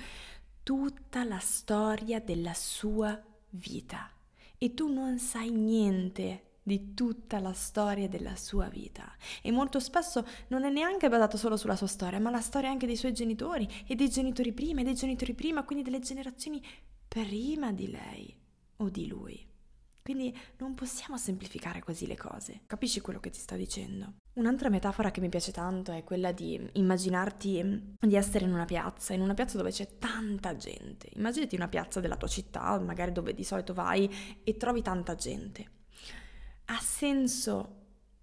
tutta 0.62 1.24
la 1.24 1.38
storia 1.38 2.20
della 2.20 2.54
sua 2.54 3.20
vita. 3.50 4.10
E 4.56 4.72
tu 4.72 4.92
non 4.92 5.18
sai 5.18 5.50
niente 5.50 6.42
di 6.66 6.94
tutta 6.94 7.40
la 7.40 7.52
storia 7.52 8.08
della 8.08 8.36
sua 8.36 8.68
vita 8.68 9.12
e 9.42 9.52
molto 9.52 9.78
spesso 9.78 10.26
non 10.48 10.64
è 10.64 10.70
neanche 10.70 11.10
basato 11.10 11.36
solo 11.36 11.58
sulla 11.58 11.76
sua 11.76 11.86
storia, 11.86 12.18
ma 12.18 12.30
la 12.30 12.40
storia 12.40 12.70
anche 12.70 12.86
dei 12.86 12.96
suoi 12.96 13.12
genitori 13.12 13.68
e 13.86 13.94
dei 13.94 14.08
genitori 14.08 14.52
prima 14.52 14.80
e 14.80 14.84
dei 14.84 14.94
genitori 14.94 15.34
prima, 15.34 15.62
quindi 15.64 15.84
delle 15.84 16.00
generazioni 16.00 16.62
prima 17.14 17.72
di 17.72 17.92
lei 17.92 18.36
o 18.78 18.88
di 18.88 19.06
lui. 19.06 19.46
Quindi 20.02 20.36
non 20.58 20.74
possiamo 20.74 21.16
semplificare 21.16 21.78
così 21.78 22.08
le 22.08 22.16
cose. 22.16 22.62
Capisci 22.66 23.00
quello 23.00 23.20
che 23.20 23.30
ti 23.30 23.38
sto 23.38 23.54
dicendo? 23.54 24.14
Un'altra 24.34 24.68
metafora 24.68 25.12
che 25.12 25.20
mi 25.20 25.28
piace 25.28 25.52
tanto 25.52 25.92
è 25.92 26.02
quella 26.02 26.32
di 26.32 26.60
immaginarti 26.72 27.94
di 28.00 28.16
essere 28.16 28.44
in 28.44 28.52
una 28.52 28.64
piazza, 28.64 29.14
in 29.14 29.20
una 29.20 29.34
piazza 29.34 29.56
dove 29.56 29.70
c'è 29.70 29.96
tanta 29.98 30.56
gente. 30.56 31.08
Immaginati 31.14 31.54
una 31.54 31.68
piazza 31.68 32.00
della 32.00 32.16
tua 32.16 32.28
città, 32.28 32.78
magari 32.80 33.12
dove 33.12 33.32
di 33.32 33.44
solito 33.44 33.72
vai 33.74 34.10
e 34.42 34.56
trovi 34.56 34.82
tanta 34.82 35.14
gente 35.14 35.70
ha 36.66 36.78
senso 36.80 37.82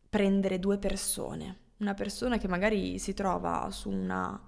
prendere 0.09 0.59
due 0.59 0.77
persone, 0.77 1.59
una 1.77 1.93
persona 1.93 2.37
che 2.37 2.47
magari 2.47 2.97
si 2.99 3.13
trova 3.13 3.69
su 3.71 3.89
una 3.89 4.39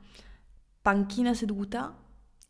panchina 0.82 1.34
seduta 1.34 2.03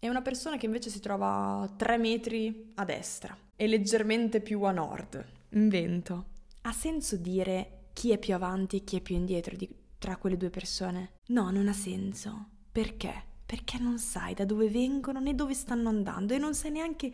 e 0.04 0.10
una 0.10 0.22
persona 0.22 0.58
che 0.58 0.66
invece 0.66 0.90
si 0.90 1.00
trova 1.00 1.72
tre 1.78 1.98
metri 1.98 2.74
a 2.76 2.84
destra 2.84 3.38
e 3.56 3.68
leggermente 3.68 4.42
più 4.42 4.62
a 4.64 4.72
nord. 4.72 5.26
Invento. 5.52 6.26
Ha 6.64 6.74
senso 6.74 7.16
dire 7.16 7.86
chi 7.94 8.12
è 8.12 8.18
più 8.18 8.34
avanti 8.34 8.76
e 8.76 8.84
chi 8.84 8.98
è 8.98 9.00
più 9.00 9.16
indietro 9.16 9.56
di, 9.56 9.74
tra 9.98 10.18
quelle 10.18 10.36
due 10.36 10.50
persone? 10.50 11.12
No, 11.28 11.52
non 11.52 11.70
ha 11.70 11.74
senso. 11.74 12.48
Perché? 12.70 13.14
Perché 13.46 13.80
non 13.80 13.98
sai 13.98 14.34
da 14.34 14.44
dove 14.44 14.68
vengono 14.68 15.22
né 15.22 15.36
dove 15.36 15.54
stanno 15.54 15.88
andando 15.88 16.34
e 16.34 16.38
non 16.38 16.54
sai 16.54 16.72
neanche 16.72 17.10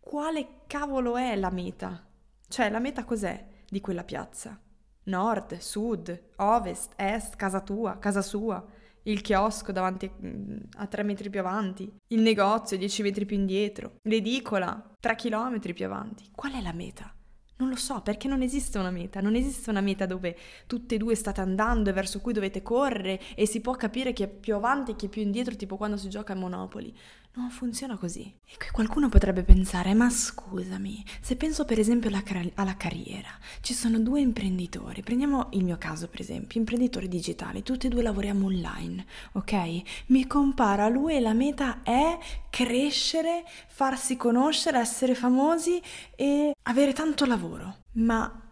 quale 0.00 0.62
cavolo 0.66 1.18
è 1.18 1.36
la 1.36 1.50
meta. 1.50 2.08
Cioè, 2.48 2.70
la 2.70 2.78
meta 2.78 3.04
cos'è? 3.04 3.48
di 3.68 3.82
quella 3.82 4.02
piazza. 4.02 4.58
Nord, 5.04 5.58
sud, 5.58 6.28
ovest, 6.36 6.94
est, 6.96 7.36
casa 7.36 7.60
tua, 7.60 7.98
casa 7.98 8.22
sua, 8.22 8.64
il 9.04 9.20
chiosco 9.20 9.72
davanti 9.72 10.10
mm, 10.10 10.56
a 10.76 10.86
tre 10.86 11.02
metri 11.02 11.30
più 11.30 11.40
avanti, 11.40 11.90
il 12.08 12.20
negozio 12.20 12.76
dieci 12.76 13.02
metri 13.02 13.24
più 13.24 13.36
indietro, 13.36 13.96
l'edicola 14.02 14.94
tre 15.00 15.14
chilometri 15.16 15.72
più 15.72 15.86
avanti. 15.86 16.24
Qual 16.34 16.52
è 16.52 16.60
la 16.60 16.72
meta? 16.72 17.14
Non 17.60 17.68
lo 17.68 17.76
so, 17.76 18.00
perché 18.00 18.26
non 18.26 18.40
esiste 18.40 18.78
una 18.78 18.90
meta, 18.90 19.20
non 19.20 19.34
esiste 19.34 19.68
una 19.68 19.82
meta 19.82 20.06
dove 20.06 20.34
tutte 20.66 20.94
e 20.94 20.98
due 20.98 21.14
state 21.14 21.42
andando 21.42 21.90
e 21.90 21.92
verso 21.92 22.20
cui 22.20 22.32
dovete 22.32 22.62
correre 22.62 23.20
e 23.34 23.46
si 23.46 23.60
può 23.60 23.74
capire 23.74 24.14
chi 24.14 24.22
è 24.22 24.28
più 24.28 24.54
avanti 24.54 24.92
e 24.92 24.96
chi 24.96 25.06
è 25.06 25.08
più 25.10 25.20
indietro, 25.20 25.54
tipo 25.56 25.76
quando 25.76 25.98
si 25.98 26.08
gioca 26.08 26.32
a 26.32 26.36
Monopoli. 26.36 26.96
Non 27.32 27.48
funziona 27.50 27.96
così. 27.96 28.22
E 28.22 28.56
qui 28.58 28.68
qualcuno 28.72 29.08
potrebbe 29.08 29.44
pensare, 29.44 29.94
ma 29.94 30.10
scusami, 30.10 31.04
se 31.20 31.36
penso 31.36 31.64
per 31.64 31.78
esempio 31.78 32.08
alla, 32.08 32.24
car- 32.24 32.50
alla, 32.54 32.76
carriera, 32.76 33.28
ci 33.60 33.72
sono 33.72 34.00
due 34.00 34.20
imprenditori, 34.20 35.02
prendiamo 35.02 35.46
il 35.52 35.62
mio 35.62 35.78
caso 35.78 36.08
per 36.08 36.20
esempio, 36.20 36.58
imprenditori 36.58 37.06
digitali, 37.06 37.62
tutti 37.62 37.86
e 37.86 37.88
due 37.88 38.02
lavoriamo 38.02 38.46
online, 38.46 39.06
ok? 39.32 39.82
Mi 40.06 40.26
compara 40.26 40.88
lui 40.88 41.14
e 41.14 41.20
la 41.20 41.32
meta 41.32 41.84
è 41.84 42.18
crescere, 42.50 43.44
farsi 43.68 44.16
conoscere, 44.16 44.80
essere 44.80 45.14
famosi 45.14 45.80
e 46.16 46.52
avere 46.62 46.92
tanto 46.92 47.26
lavoro. 47.26 47.84
Ma 47.92 48.49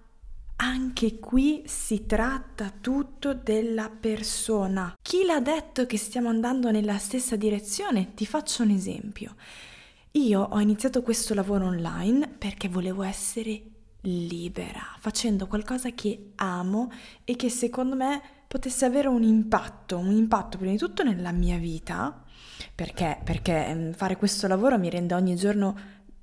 anche 0.61 1.18
qui 1.18 1.62
si 1.66 2.07
tratta 2.07 2.73
tutto 2.81 3.35
della 3.35 3.90
persona. 3.90 4.97
Chi 5.01 5.25
l'ha 5.25 5.40
detto 5.40 5.87
che 5.87 5.97
stiamo 5.97 6.29
andando 6.29 6.71
nella 6.71 6.99
stessa 6.99 7.37
direzione? 7.37 8.14
Ti 8.14 8.27
faccio 8.27 8.62
un 8.62 8.71
esempio. 8.71 9.37
Io 10.12 10.40
ho 10.40 10.59
iniziato 10.61 11.03
questo 11.03 11.35
lavoro 11.35 11.66
online 11.66 12.29
perché 12.29 12.68
volevo 12.68 13.03
essere 13.03 13.62
libera, 14.03 14.97
facendo 14.99 15.47
qualcosa 15.47 15.90
che 15.90 16.31
amo 16.37 16.90
e 17.25 17.37
che 17.37 17.51
secondo 17.51 17.94
me 17.94 18.21
potesse 18.49 18.85
avere 18.85 19.09
un 19.09 19.23
impatto, 19.23 19.99
un 19.99 20.11
impatto 20.11 20.57
prima 20.57 20.73
di 20.73 20.79
tutto 20.79 21.05
nella 21.05 21.31
mia 21.31 21.59
vita, 21.59 22.25
perché, 22.75 23.21
perché 23.23 23.66
ehm, 23.66 23.92
fare 23.92 24.16
questo 24.16 24.49
lavoro 24.49 24.79
mi 24.79 24.90
rende 24.90 25.14
ogni 25.14 25.37
giorno 25.37 25.77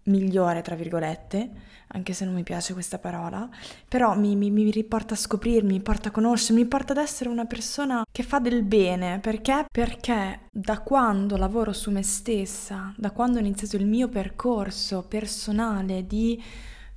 migliore, 0.05 0.61
tra 0.61 0.75
virgolette, 0.75 1.51
anche 1.87 2.13
se 2.13 2.25
non 2.25 2.33
mi 2.33 2.43
piace 2.43 2.73
questa 2.73 2.99
parola, 2.99 3.47
però 3.87 4.17
mi, 4.17 4.35
mi, 4.35 4.49
mi, 4.51 4.69
riporta 4.71 5.13
a 5.13 5.17
scoprirmi, 5.17 5.73
mi 5.73 5.81
porta 5.81 6.09
a 6.09 6.11
conoscermi, 6.11 6.63
mi 6.63 6.67
porta 6.67 6.93
ad 6.93 6.99
essere 6.99 7.29
una 7.29 7.45
persona 7.45 8.03
che 8.11 8.23
fa 8.23 8.39
del 8.39 8.63
bene. 8.63 9.19
Perché? 9.19 9.65
Perché 9.71 10.47
da 10.51 10.79
quando 10.79 11.37
lavoro 11.37 11.73
su 11.73 11.91
me 11.91 12.03
stessa, 12.03 12.93
da 12.97 13.11
quando 13.11 13.37
ho 13.37 13.41
iniziato 13.41 13.75
il 13.77 13.85
mio 13.85 14.09
percorso 14.09 15.05
personale 15.07 16.05
di 16.05 16.41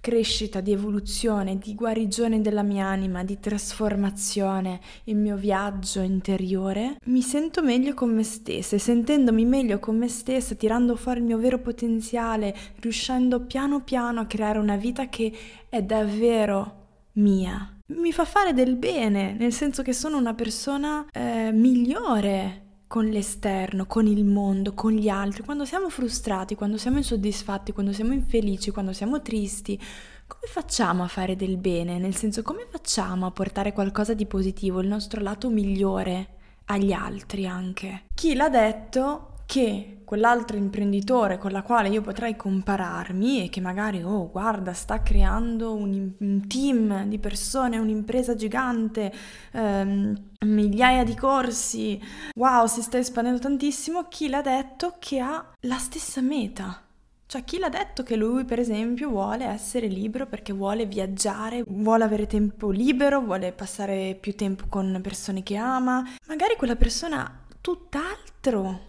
crescita, 0.08 0.60
di 0.62 0.72
evoluzione, 0.72 1.58
di 1.58 1.74
guarigione 1.74 2.40
della 2.40 2.62
mia 2.62 2.86
anima, 2.86 3.22
di 3.24 3.38
trasformazione, 3.38 4.80
il 5.04 5.16
mio 5.16 5.36
viaggio 5.36 6.00
interiore, 6.00 6.96
mi 7.04 7.20
sento 7.20 7.62
meglio 7.62 7.92
con 7.92 8.14
me 8.14 8.22
stessa 8.22 8.74
e 8.74 8.78
sentendomi 8.78 9.44
meglio 9.44 9.78
con 9.78 9.98
me 9.98 10.08
stessa, 10.08 10.54
tirando 10.54 10.96
fuori 10.96 11.18
il 11.18 11.26
mio 11.26 11.36
vero 11.36 11.58
potenziale, 11.58 12.56
riuscendo 12.80 13.40
piano 13.40 13.82
piano 13.82 14.20
a 14.20 14.26
creare 14.26 14.58
una 14.58 14.76
vita 14.76 15.10
che 15.10 15.30
è 15.68 15.82
davvero 15.82 16.86
mia. 17.12 17.74
Mi 17.88 18.10
fa 18.10 18.24
fare 18.24 18.54
del 18.54 18.76
bene, 18.76 19.34
nel 19.38 19.52
senso 19.52 19.82
che 19.82 19.92
sono 19.92 20.16
una 20.16 20.32
persona 20.32 21.06
eh, 21.12 21.50
migliore, 21.52 22.67
con 22.88 23.04
l'esterno, 23.04 23.84
con 23.86 24.06
il 24.06 24.24
mondo, 24.24 24.72
con 24.72 24.92
gli 24.92 25.08
altri, 25.08 25.44
quando 25.44 25.66
siamo 25.66 25.90
frustrati, 25.90 26.54
quando 26.54 26.78
siamo 26.78 26.96
insoddisfatti, 26.96 27.72
quando 27.72 27.92
siamo 27.92 28.14
infelici, 28.14 28.70
quando 28.70 28.94
siamo 28.94 29.20
tristi, 29.20 29.78
come 30.26 30.46
facciamo 30.46 31.04
a 31.04 31.08
fare 31.08 31.36
del 31.36 31.58
bene? 31.58 31.98
Nel 31.98 32.16
senso, 32.16 32.42
come 32.42 32.66
facciamo 32.68 33.26
a 33.26 33.30
portare 33.30 33.72
qualcosa 33.72 34.14
di 34.14 34.26
positivo, 34.26 34.80
il 34.80 34.88
nostro 34.88 35.20
lato 35.20 35.50
migliore 35.50 36.36
agli 36.64 36.92
altri 36.92 37.46
anche? 37.46 38.04
Chi 38.14 38.34
l'ha 38.34 38.48
detto 38.48 39.34
che 39.48 40.00
quell'altro 40.04 40.58
imprenditore 40.58 41.38
con 41.38 41.52
la 41.52 41.62
quale 41.62 41.88
io 41.88 42.02
potrei 42.02 42.36
compararmi 42.36 43.44
e 43.44 43.48
che 43.48 43.62
magari, 43.62 44.02
oh, 44.02 44.30
guarda, 44.30 44.74
sta 44.74 45.02
creando 45.02 45.74
un, 45.74 46.12
un 46.18 46.46
team 46.46 47.06
di 47.06 47.18
persone, 47.18 47.78
un'impresa 47.78 48.34
gigante, 48.34 49.10
ehm, 49.52 50.14
migliaia 50.44 51.02
di 51.02 51.14
corsi, 51.14 51.98
wow, 52.34 52.66
si 52.66 52.82
sta 52.82 52.98
espandendo 52.98 53.38
tantissimo, 53.38 54.08
chi 54.08 54.28
l'ha 54.28 54.42
detto 54.42 54.96
che 54.98 55.18
ha 55.18 55.42
la 55.60 55.78
stessa 55.78 56.20
meta? 56.20 56.82
Cioè, 57.24 57.44
chi 57.44 57.58
l'ha 57.58 57.70
detto 57.70 58.02
che 58.02 58.16
lui, 58.16 58.44
per 58.44 58.58
esempio, 58.58 59.08
vuole 59.08 59.46
essere 59.46 59.86
libero 59.86 60.26
perché 60.26 60.52
vuole 60.52 60.84
viaggiare, 60.84 61.64
vuole 61.66 62.04
avere 62.04 62.26
tempo 62.26 62.68
libero, 62.68 63.22
vuole 63.22 63.52
passare 63.52 64.14
più 64.20 64.34
tempo 64.34 64.64
con 64.68 65.00
persone 65.02 65.42
che 65.42 65.56
ama? 65.56 66.06
Magari 66.26 66.54
quella 66.56 66.76
persona 66.76 67.24
ha 67.24 67.32
tutt'altro 67.62 68.87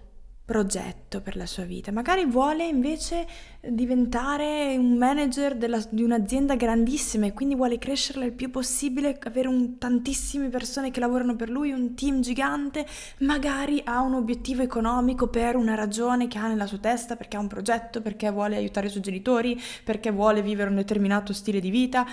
progetto 0.49 1.21
per 1.21 1.35
la 1.35 1.45
sua 1.45 1.63
vita, 1.63 1.91
magari 1.91 2.25
vuole 2.25 2.65
invece 2.65 3.27
diventare 3.61 4.75
un 4.77 4.97
manager 4.97 5.55
della, 5.55 5.79
di 5.91 6.01
un'azienda 6.01 6.55
grandissima 6.55 7.27
e 7.27 7.33
quindi 7.33 7.53
vuole 7.53 7.77
crescerla 7.77 8.25
il 8.25 8.31
più 8.31 8.49
possibile, 8.49 9.19
avere 9.21 9.47
un, 9.47 9.77
tantissime 9.77 10.49
persone 10.49 10.89
che 10.89 10.99
lavorano 10.99 11.35
per 11.35 11.51
lui, 11.51 11.71
un 11.71 11.93
team 11.93 12.21
gigante, 12.21 12.87
magari 13.19 13.79
ha 13.85 14.01
un 14.01 14.15
obiettivo 14.15 14.63
economico 14.63 15.27
per 15.27 15.55
una 15.55 15.75
ragione 15.75 16.27
che 16.27 16.39
ha 16.39 16.47
nella 16.47 16.65
sua 16.65 16.79
testa, 16.79 17.15
perché 17.15 17.37
ha 17.37 17.41
un 17.41 17.47
progetto, 17.47 18.01
perché 18.01 18.31
vuole 18.31 18.55
aiutare 18.55 18.87
i 18.87 18.89
suoi 18.89 19.03
genitori, 19.03 19.61
perché 19.83 20.09
vuole 20.09 20.41
vivere 20.41 20.71
un 20.71 20.77
determinato 20.77 21.31
stile 21.31 21.59
di 21.59 21.69
vita, 21.69 22.07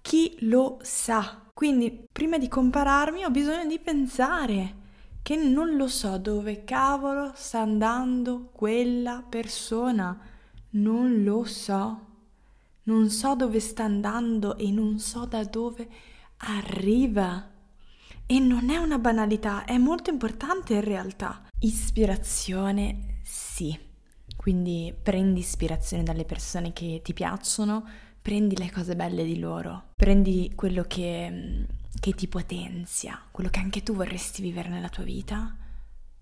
chi 0.00 0.34
lo 0.40 0.78
sa? 0.80 1.42
Quindi 1.52 2.06
prima 2.10 2.38
di 2.38 2.48
compararmi 2.48 3.22
ho 3.22 3.30
bisogno 3.30 3.66
di 3.66 3.78
pensare 3.78 4.80
che 5.22 5.36
non 5.36 5.76
lo 5.76 5.86
so 5.86 6.18
dove 6.18 6.64
cavolo 6.64 7.30
sta 7.34 7.60
andando 7.60 8.50
quella 8.52 9.24
persona, 9.26 10.18
non 10.70 11.22
lo 11.22 11.44
so, 11.44 12.06
non 12.84 13.08
so 13.08 13.36
dove 13.36 13.60
sta 13.60 13.84
andando 13.84 14.58
e 14.58 14.70
non 14.72 14.98
so 14.98 15.24
da 15.24 15.44
dove 15.44 15.88
arriva. 16.38 17.50
E 18.26 18.38
non 18.38 18.70
è 18.70 18.78
una 18.78 18.98
banalità, 18.98 19.64
è 19.64 19.78
molto 19.78 20.10
importante 20.10 20.74
in 20.74 20.84
realtà. 20.84 21.46
Ispirazione, 21.60 23.20
sì. 23.22 23.78
Quindi 24.34 24.92
prendi 25.00 25.40
ispirazione 25.40 26.02
dalle 26.02 26.24
persone 26.24 26.72
che 26.72 27.00
ti 27.04 27.12
piacciono, 27.12 27.86
prendi 28.20 28.56
le 28.56 28.70
cose 28.72 28.96
belle 28.96 29.24
di 29.24 29.38
loro, 29.38 29.90
prendi 29.94 30.52
quello 30.56 30.82
che 30.82 31.66
che 32.00 32.12
ti 32.12 32.28
potenzia, 32.28 33.20
quello 33.30 33.50
che 33.50 33.60
anche 33.60 33.82
tu 33.82 33.94
vorresti 33.94 34.42
vivere 34.42 34.68
nella 34.68 34.88
tua 34.88 35.04
vita, 35.04 35.56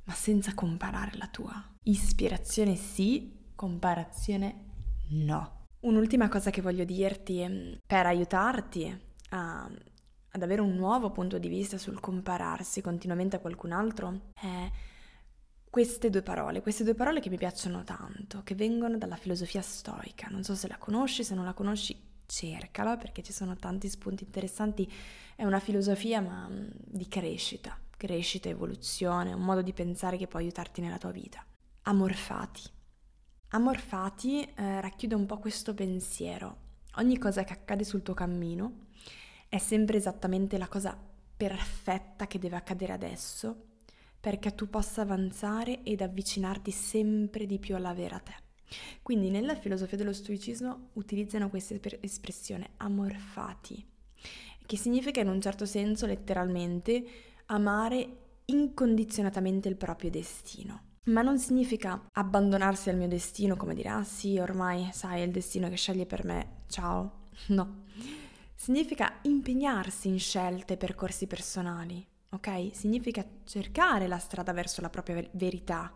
ma 0.04 0.12
senza 0.12 0.54
comparare 0.54 1.16
la 1.16 1.28
tua. 1.28 1.62
Ispirazione 1.84 2.76
sì, 2.76 3.50
comparazione 3.54 4.68
no. 5.10 5.66
Un'ultima 5.80 6.28
cosa 6.28 6.50
che 6.50 6.60
voglio 6.60 6.84
dirti 6.84 7.46
mm, 7.46 7.72
per 7.86 8.06
aiutarti 8.06 9.00
a, 9.30 9.70
ad 10.30 10.42
avere 10.42 10.60
un 10.60 10.74
nuovo 10.74 11.10
punto 11.10 11.38
di 11.38 11.48
vista 11.48 11.78
sul 11.78 12.00
compararsi 12.00 12.80
continuamente 12.82 13.36
a 13.36 13.40
qualcun 13.40 13.72
altro 13.72 14.30
è 14.34 14.70
queste 15.70 16.10
due 16.10 16.22
parole, 16.22 16.62
queste 16.62 16.82
due 16.82 16.94
parole 16.94 17.20
che 17.20 17.30
mi 17.30 17.38
piacciono 17.38 17.84
tanto, 17.84 18.42
che 18.42 18.56
vengono 18.56 18.98
dalla 18.98 19.16
filosofia 19.16 19.62
stoica. 19.62 20.26
Non 20.28 20.42
so 20.42 20.54
se 20.54 20.66
la 20.68 20.76
conosci, 20.76 21.22
se 21.22 21.34
non 21.34 21.44
la 21.44 21.54
conosci 21.54 21.96
cercala 22.30 22.96
perché 22.96 23.22
ci 23.22 23.32
sono 23.32 23.56
tanti 23.56 23.88
spunti 23.88 24.24
interessanti. 24.24 24.90
È 25.34 25.44
una 25.44 25.58
filosofia 25.58 26.20
ma 26.20 26.48
mm, 26.48 26.68
di 26.86 27.08
crescita, 27.08 27.76
crescita, 27.96 28.48
evoluzione, 28.48 29.32
un 29.32 29.42
modo 29.42 29.62
di 29.62 29.72
pensare 29.72 30.16
che 30.16 30.28
può 30.28 30.38
aiutarti 30.38 30.80
nella 30.80 30.98
tua 30.98 31.10
vita. 31.10 31.44
Amorfati. 31.82 32.62
Amorfati 33.48 34.44
eh, 34.44 34.80
racchiude 34.80 35.16
un 35.16 35.26
po' 35.26 35.38
questo 35.38 35.74
pensiero. 35.74 36.68
Ogni 36.96 37.18
cosa 37.18 37.42
che 37.42 37.52
accade 37.52 37.84
sul 37.84 38.02
tuo 38.02 38.14
cammino 38.14 38.86
è 39.48 39.58
sempre 39.58 39.96
esattamente 39.96 40.56
la 40.56 40.68
cosa 40.68 40.96
perfetta 41.36 42.26
che 42.26 42.38
deve 42.38 42.56
accadere 42.56 42.92
adesso 42.92 43.64
perché 44.20 44.54
tu 44.54 44.68
possa 44.68 45.02
avanzare 45.02 45.82
ed 45.82 46.02
avvicinarti 46.02 46.70
sempre 46.70 47.46
di 47.46 47.58
più 47.58 47.74
alla 47.74 47.94
vera 47.94 48.18
te. 48.18 48.49
Quindi 49.02 49.30
nella 49.30 49.54
filosofia 49.54 49.96
dello 49.96 50.12
stoicismo 50.12 50.90
utilizzano 50.94 51.48
questa 51.50 51.74
espressione 52.00 52.70
amorfati, 52.78 53.84
che 54.66 54.76
significa 54.76 55.20
in 55.20 55.28
un 55.28 55.40
certo 55.40 55.66
senso 55.66 56.06
letteralmente 56.06 57.04
amare 57.46 58.16
incondizionatamente 58.46 59.68
il 59.68 59.76
proprio 59.76 60.10
destino. 60.10 60.88
Ma 61.04 61.22
non 61.22 61.38
significa 61.38 62.08
abbandonarsi 62.12 62.90
al 62.90 62.96
mio 62.96 63.08
destino 63.08 63.56
come 63.56 63.74
dire 63.74 63.88
ah 63.88 64.04
sì, 64.04 64.38
ormai 64.38 64.90
sai 64.92 65.22
è 65.22 65.24
il 65.24 65.32
destino 65.32 65.68
che 65.68 65.76
sceglie 65.76 66.06
per 66.06 66.24
me, 66.24 66.62
ciao. 66.68 67.28
No. 67.48 67.84
Significa 68.54 69.20
impegnarsi 69.22 70.08
in 70.08 70.18
scelte 70.18 70.74
e 70.74 70.76
percorsi 70.76 71.26
personali, 71.26 72.06
ok? 72.28 72.68
Significa 72.72 73.24
cercare 73.44 74.06
la 74.06 74.18
strada 74.18 74.52
verso 74.52 74.82
la 74.82 74.90
propria 74.90 75.26
verità, 75.32 75.90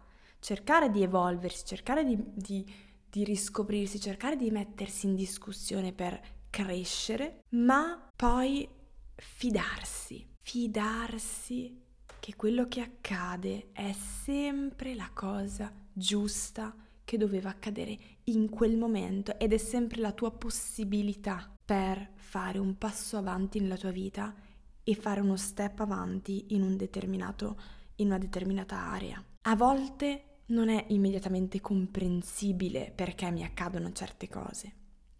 cercare 0.44 0.90
di 0.90 1.02
evolversi, 1.02 1.64
cercare 1.64 2.04
di, 2.04 2.22
di, 2.35 2.70
di 3.09 3.24
riscoprirsi, 3.24 3.98
cercare 3.98 4.37
di 4.37 4.50
mettersi 4.50 5.07
in 5.07 5.14
discussione 5.14 5.94
per 5.94 6.20
crescere, 6.50 7.44
ma 7.52 8.11
poi 8.14 8.68
fidarsi, 9.14 10.26
fidarsi 10.42 11.80
che 12.20 12.37
quello 12.37 12.68
che 12.68 12.83
accade 12.83 13.70
è 13.72 13.92
sempre 13.92 14.94
la 14.94 15.09
cosa 15.14 15.72
giusta 15.90 16.76
che 17.04 17.16
doveva 17.16 17.48
accadere 17.48 17.96
in 18.24 18.50
quel 18.50 18.76
momento 18.76 19.38
ed 19.38 19.54
è 19.54 19.59
sempre 19.59 20.02
la 20.02 20.12
tua 20.12 20.30
possibilità 20.30 21.50
per 21.64 22.11
fare 22.16 22.59
un 22.59 22.76
passo 22.76 23.16
avanti 23.16 23.61
nella 23.61 23.78
tua 23.78 23.92
vita 23.92 24.35
e 24.83 24.94
fare 24.94 25.22
uno 25.22 25.37
step 25.37 25.80
avanti 25.80 26.48
in, 26.48 26.61
un 26.61 26.76
determinato, 26.76 27.59
in 27.96 28.09
una 28.09 28.18
determinata 28.18 28.76
area. 28.76 29.24
A 29.46 29.57
volte 29.57 30.33
non 30.46 30.68
è 30.68 30.85
immediatamente 30.88 31.61
comprensibile 31.61 32.92
perché 32.94 33.30
mi 33.30 33.44
accadono 33.44 33.92
certe 33.92 34.28
cose, 34.28 34.72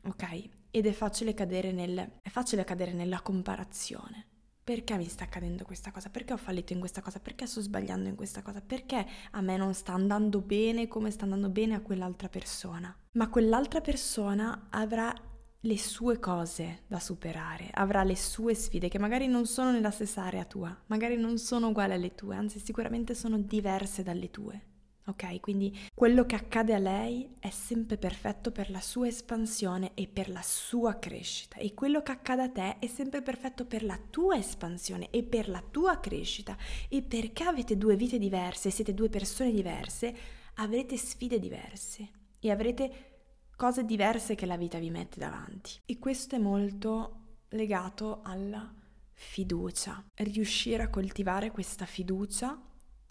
ok? 0.05 0.49
Ed 0.71 0.87
è 0.87 0.93
facile 0.93 1.35
cadere, 1.35 1.73
nel, 1.73 2.19
è 2.21 2.29
facile 2.29 2.65
cadere 2.65 2.93
nella 2.93 3.21
comparazione. 3.21 4.27
Perché 4.65 4.97
mi 4.97 5.07
sta 5.09 5.25
accadendo 5.25 5.65
questa 5.65 5.91
cosa? 5.91 6.09
Perché 6.09 6.33
ho 6.33 6.39
fallito 6.39 6.73
in 6.73 6.79
questa 6.79 7.03
cosa? 7.03 7.21
Perché 7.21 7.47
sto 7.47 7.61
sbagliando 7.61 8.09
in 8.09 8.15
questa 8.15 8.41
cosa? 8.41 8.63
Perché 8.63 9.07
a 9.33 9.43
me 9.43 9.59
non 9.59 9.75
sta 9.75 9.93
andando 9.93 10.41
bene 10.41 10.89
come 10.89 11.11
sta 11.11 11.25
andando 11.25 11.51
bene 11.51 11.75
a 11.75 11.83
quell'altra 11.83 12.29
persona? 12.29 12.95
Ma 13.13 13.29
quell'altra 13.29 13.83
persona 13.83 14.69
avrà 14.71 15.15
le 15.61 15.79
sue 15.79 16.19
cose 16.19 16.85
da 16.87 16.99
superare, 16.99 17.69
avrà 17.73 18.05
le 18.05 18.17
sue 18.17 18.55
sfide 18.55 18.89
che 18.89 18.99
magari 18.99 19.27
non 19.27 19.47
sono 19.47 19.71
nella 19.71 19.91
stessa 19.91 20.25
area 20.25 20.45
tua, 20.45 20.75
magari 20.87 21.17
non 21.17 21.39
sono 21.39 21.69
uguali 21.69 21.93
alle 21.93 22.15
tue, 22.15 22.35
anzi 22.35 22.59
sicuramente 22.59 23.15
sono 23.15 23.39
diverse 23.39 24.03
dalle 24.03 24.31
tue. 24.31 24.63
Ok, 25.07 25.41
quindi 25.41 25.79
quello 25.93 26.25
che 26.25 26.35
accade 26.35 26.73
a 26.73 26.79
lei 26.79 27.29
è 27.39 27.51
sempre 27.51 27.99
perfetto 27.99 28.51
per 28.51 28.71
la 28.71 28.81
sua 28.81 29.07
espansione 29.07 29.91
e 29.93 30.09
per 30.09 30.31
la 30.31 30.41
sua 30.41 30.99
crescita. 30.99 31.57
E 31.57 31.75
quello 31.75 32.03
che 32.03 32.13
accade 32.13 32.43
a 32.43 32.49
te 32.49 32.79
è 32.79 32.87
sempre 32.87 33.21
perfetto 33.21 33.67
per 33.67 33.85
la 33.85 33.99
tua 34.09 34.37
espansione 34.37 35.11
e 35.11 35.23
per 35.23 35.51
la 35.51 35.63
tua 35.71 36.01
crescita. 36.01 36.57
E 36.89 37.03
perché 37.03 37.45
avete 37.45 37.77
due 37.77 37.97
vite 37.97 38.19
diverse, 38.19 38.71
siete 38.71 38.95
due 38.95 39.11
persone 39.11 39.53
diverse, 39.53 40.17
avrete 40.55 40.97
sfide 40.97 41.39
diverse 41.39 42.09
e 42.41 42.51
avrete 42.51 43.13
cose 43.57 43.85
diverse 43.85 44.35
che 44.35 44.47
la 44.47 44.57
vita 44.57 44.79
vi 44.79 44.89
mette 44.89 45.19
davanti. 45.19 45.81
E 45.85 45.99
questo 45.99 46.37
è 46.37 46.39
molto 46.39 47.43
legato 47.51 48.23
alla 48.23 48.73
fiducia, 49.13 50.03
riuscire 50.15 50.83
a 50.83 50.89
coltivare 50.89 51.51
questa 51.51 51.85
fiducia 51.85 52.59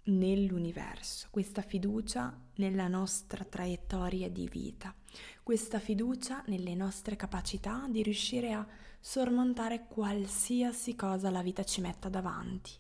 nell'universo, 0.06 1.28
questa 1.30 1.62
fiducia 1.62 2.38
nella 2.56 2.88
nostra 2.88 3.44
traiettoria 3.44 4.30
di 4.30 4.48
vita, 4.50 4.94
questa 5.44 5.80
fiducia 5.80 6.44
nelle 6.48 6.76
nostre 6.76 7.16
capacità 7.16 7.88
di 7.90 8.04
riuscire 8.04 8.52
a 8.54 8.68
sormontare 9.00 9.86
qualsiasi 9.88 10.96
cosa 10.96 11.30
la 11.30 11.42
vita 11.42 11.64
ci 11.64 11.82
metta 11.82 12.10
davanti. 12.10 12.72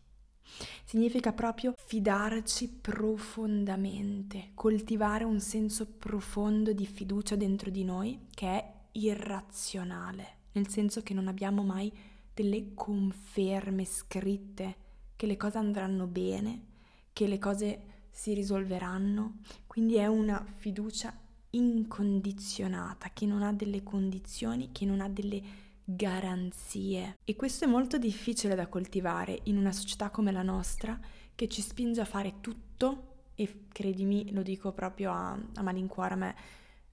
Significa 0.83 1.33
proprio 1.33 1.73
fidarci 1.75 2.69
profondamente, 2.69 4.51
coltivare 4.53 5.23
un 5.23 5.39
senso 5.39 5.87
profondo 5.87 6.73
di 6.73 6.85
fiducia 6.85 7.35
dentro 7.35 7.69
di 7.69 7.83
noi 7.83 8.27
che 8.33 8.47
è 8.47 8.73
irrazionale, 8.93 10.37
nel 10.51 10.67
senso 10.67 11.01
che 11.01 11.13
non 11.13 11.27
abbiamo 11.27 11.63
mai 11.63 11.91
delle 12.33 12.73
conferme 12.73 13.85
scritte 13.85 14.75
che 15.15 15.25
le 15.25 15.37
cose 15.37 15.57
andranno 15.57 16.05
bene, 16.05 16.71
che 17.13 17.27
le 17.27 17.37
cose 17.37 17.91
si 18.09 18.33
risolveranno, 18.33 19.39
quindi 19.67 19.95
è 19.95 20.07
una 20.07 20.43
fiducia 20.55 21.15
incondizionata, 21.51 23.11
che 23.13 23.25
non 23.25 23.43
ha 23.43 23.53
delle 23.53 23.83
condizioni, 23.83 24.71
che 24.71 24.85
non 24.85 25.01
ha 25.01 25.09
delle 25.09 25.41
garanzie. 25.83 27.17
E 27.23 27.35
questo 27.35 27.65
è 27.65 27.67
molto 27.67 27.97
difficile 27.97 28.55
da 28.55 28.67
coltivare 28.67 29.39
in 29.43 29.57
una 29.57 29.71
società 29.71 30.09
come 30.09 30.31
la 30.31 30.43
nostra, 30.43 30.99
che 31.35 31.47
ci 31.47 31.61
spinge 31.61 32.01
a 32.01 32.05
fare 32.05 32.39
tutto, 32.41 33.11
e 33.35 33.65
credimi, 33.69 34.31
lo 34.31 34.43
dico 34.43 34.73
proprio 34.73 35.11
a, 35.11 35.31
a 35.31 35.61
malincuore, 35.61 36.13
a 36.13 36.17
me 36.17 36.35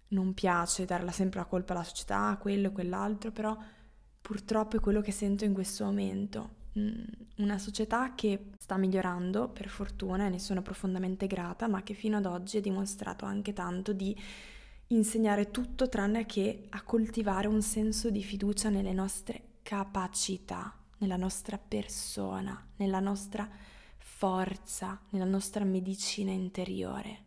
non 0.08 0.34
piace 0.34 0.84
darla 0.84 1.12
sempre 1.12 1.40
la 1.40 1.46
colpa 1.46 1.72
alla 1.72 1.84
società, 1.84 2.36
quello 2.40 2.68
e 2.68 2.72
quell'altro, 2.72 3.30
però 3.30 3.56
purtroppo 4.20 4.76
è 4.76 4.80
quello 4.80 5.00
che 5.00 5.12
sento 5.12 5.44
in 5.44 5.52
questo 5.52 5.84
momento 5.84 6.58
una 6.72 7.58
società 7.58 8.14
che 8.14 8.50
sta 8.58 8.76
migliorando, 8.76 9.48
per 9.48 9.68
fortuna, 9.68 10.26
e 10.26 10.28
ne 10.28 10.38
sono 10.38 10.62
profondamente 10.62 11.26
grata, 11.26 11.68
ma 11.68 11.82
che 11.82 11.94
fino 11.94 12.16
ad 12.16 12.26
oggi 12.26 12.58
ha 12.58 12.60
dimostrato 12.60 13.24
anche 13.24 13.52
tanto 13.52 13.92
di 13.92 14.16
insegnare 14.88 15.50
tutto 15.50 15.88
tranne 15.88 16.26
che 16.26 16.66
a 16.70 16.82
coltivare 16.82 17.46
un 17.46 17.62
senso 17.62 18.10
di 18.10 18.22
fiducia 18.22 18.68
nelle 18.68 18.92
nostre 18.92 19.42
capacità, 19.62 20.74
nella 20.98 21.16
nostra 21.16 21.58
persona, 21.58 22.68
nella 22.76 23.00
nostra 23.00 23.48
forza, 23.98 25.00
nella 25.10 25.24
nostra 25.24 25.64
medicina 25.64 26.30
interiore. 26.30 27.24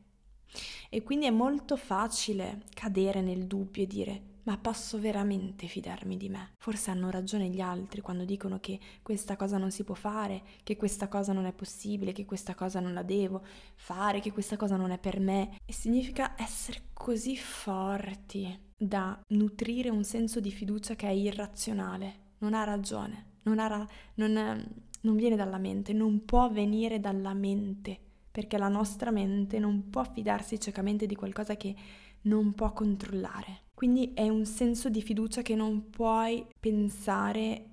E 0.89 1.01
quindi 1.01 1.25
è 1.25 1.31
molto 1.31 1.75
facile 1.75 2.63
cadere 2.73 3.21
nel 3.21 3.47
dubbio 3.47 3.83
e 3.83 3.87
dire 3.87 4.21
ma 4.43 4.57
posso 4.57 4.99
veramente 4.99 5.67
fidarmi 5.67 6.17
di 6.17 6.29
me? 6.29 6.53
Forse 6.57 6.91
hanno 6.91 7.09
ragione 7.09 7.47
gli 7.49 7.61
altri 7.61 8.01
quando 8.01 8.25
dicono 8.25 8.59
che 8.59 8.79
questa 9.01 9.35
cosa 9.35 9.57
non 9.57 9.71
si 9.71 9.83
può 9.83 9.95
fare, 9.95 10.43
che 10.63 10.75
questa 10.75 11.07
cosa 11.07 11.33
non 11.33 11.45
è 11.45 11.53
possibile, 11.53 12.11
che 12.11 12.25
questa 12.25 12.53
cosa 12.55 12.79
non 12.79 12.93
la 12.93 13.03
devo 13.03 13.43
fare, 13.75 14.19
che 14.19 14.31
questa 14.31 14.57
cosa 14.57 14.75
non 14.75 14.91
è 14.91 14.97
per 14.97 15.19
me. 15.19 15.57
E 15.65 15.73
significa 15.73 16.35
essere 16.37 16.89
così 16.93 17.37
forti 17.37 18.71
da 18.75 19.19
nutrire 19.29 19.89
un 19.89 20.03
senso 20.03 20.39
di 20.39 20.51
fiducia 20.51 20.95
che 20.95 21.07
è 21.07 21.11
irrazionale, 21.11 22.31
non 22.39 22.53
ha 22.53 22.63
ragione, 22.63 23.37
non, 23.43 23.59
ha 23.59 23.67
ra- 23.67 23.87
non, 24.15 24.83
non 25.01 25.15
viene 25.15 25.35
dalla 25.37 25.57
mente, 25.57 25.93
non 25.93 26.25
può 26.25 26.49
venire 26.51 26.99
dalla 26.99 27.33
mente, 27.33 27.97
perché 28.29 28.57
la 28.57 28.67
nostra 28.67 29.11
mente 29.11 29.59
non 29.59 29.89
può 29.89 30.03
fidarsi 30.03 30.59
ciecamente 30.59 31.05
di 31.05 31.15
qualcosa 31.15 31.55
che 31.55 31.73
non 32.23 32.53
può 32.53 32.73
controllare. 32.73 33.62
Quindi 33.73 34.13
è 34.13 34.29
un 34.29 34.45
senso 34.45 34.89
di 34.89 35.01
fiducia 35.01 35.41
che 35.41 35.55
non 35.55 35.89
puoi 35.89 36.45
pensare, 36.59 37.63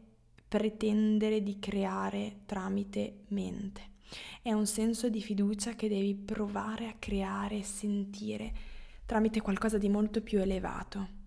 pretendere 0.49 1.43
di 1.43 1.59
creare 1.59 2.41
tramite 2.47 3.25
mente. 3.29 3.89
È 4.43 4.53
un 4.53 4.67
senso 4.67 5.09
di 5.09 5.21
fiducia 5.21 5.75
che 5.75 5.89
devi 5.89 6.15
provare 6.15 6.89
a 6.89 6.97
creare 6.99 7.59
e 7.59 7.63
sentire 7.63 8.53
tramite 9.07 9.41
qualcosa 9.41 9.79
di 9.79 9.89
molto 9.89 10.21
più 10.23 10.41
elevato. 10.41 11.19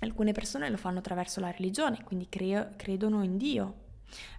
Alcune 0.00 0.32
persone 0.32 0.68
lo 0.68 0.76
fanno 0.76 0.98
attraverso 0.98 1.40
la 1.40 1.50
religione, 1.50 2.02
quindi 2.04 2.28
cre- 2.28 2.74
credono 2.76 3.22
in 3.22 3.36
Dio. 3.36 3.82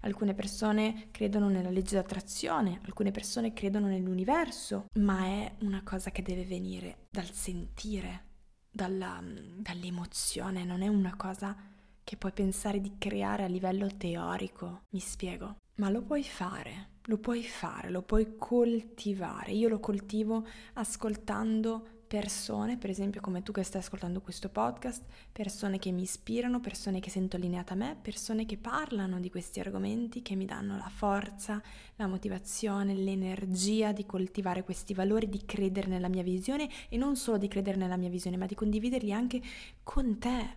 Alcune 0.01 0.33
persone 0.33 1.07
credono 1.11 1.49
nella 1.49 1.69
legge 1.69 1.95
d'attrazione, 1.95 2.79
alcune 2.83 3.11
persone 3.11 3.53
credono 3.53 3.87
nell'universo, 3.87 4.85
ma 4.99 5.25
è 5.25 5.53
una 5.61 5.81
cosa 5.83 6.11
che 6.11 6.21
deve 6.21 6.45
venire 6.45 7.07
dal 7.09 7.31
sentire, 7.31 8.34
dalla, 8.75 9.23
dall'emozione, 9.23 10.65
non 10.65 10.81
è 10.81 10.87
una 10.89 11.15
cosa 11.15 11.55
che 12.03 12.17
puoi 12.17 12.33
pensare 12.33 12.81
di 12.81 12.95
creare 12.97 13.43
a 13.43 13.47
livello 13.47 13.87
teorico, 13.95 14.81
mi 14.89 14.99
spiego, 14.99 15.55
ma 15.75 15.89
lo 15.89 16.01
puoi 16.01 16.23
fare, 16.23 16.89
lo 17.05 17.17
puoi 17.17 17.41
fare, 17.41 17.89
lo 17.89 18.01
puoi 18.01 18.35
coltivare. 18.37 19.53
Io 19.53 19.69
lo 19.69 19.79
coltivo 19.79 20.45
ascoltando 20.73 21.94
persone, 22.07 22.77
per 22.77 22.89
esempio 22.89 23.21
come 23.21 23.41
tu 23.43 23.51
che 23.51 23.63
stai 23.63 23.81
ascoltando 23.81 24.21
questo 24.21 24.49
podcast, 24.49 25.03
persone 25.31 25.79
che 25.79 25.91
mi 25.91 26.03
ispirano, 26.03 26.59
persone 26.59 26.99
che 26.99 27.09
sento 27.09 27.35
allineate 27.35 27.73
a 27.73 27.75
me, 27.75 27.97
persone 28.01 28.45
che 28.45 28.57
parlano 28.57 29.19
di 29.19 29.29
questi 29.29 29.59
argomenti, 29.59 30.21
che 30.21 30.35
mi 30.35 30.45
danno 30.45 30.77
la 30.77 30.89
forza, 30.93 31.61
la 31.95 32.07
motivazione, 32.07 32.93
l'energia 32.93 33.91
di 33.91 34.05
coltivare 34.05 34.63
questi 34.63 34.93
valori, 34.93 35.29
di 35.29 35.45
credere 35.45 35.87
nella 35.87 36.09
mia 36.09 36.23
visione 36.23 36.69
e 36.89 36.97
non 36.97 37.15
solo 37.15 37.37
di 37.37 37.47
credere 37.47 37.77
nella 37.77 37.97
mia 37.97 38.09
visione, 38.09 38.37
ma 38.37 38.45
di 38.45 38.55
condividerli 38.55 39.11
anche 39.11 39.41
con 39.83 40.17
te, 40.19 40.55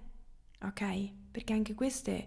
ok? 0.62 1.12
Perché 1.30 1.52
anche 1.52 1.74
questo 1.74 2.10
è, 2.10 2.26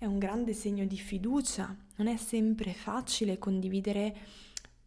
un 0.00 0.18
grande 0.18 0.54
segno 0.54 0.86
di 0.86 0.96
fiducia, 0.96 1.76
non 1.96 2.06
è 2.06 2.16
sempre 2.16 2.72
facile 2.72 3.38
condividere 3.38 4.16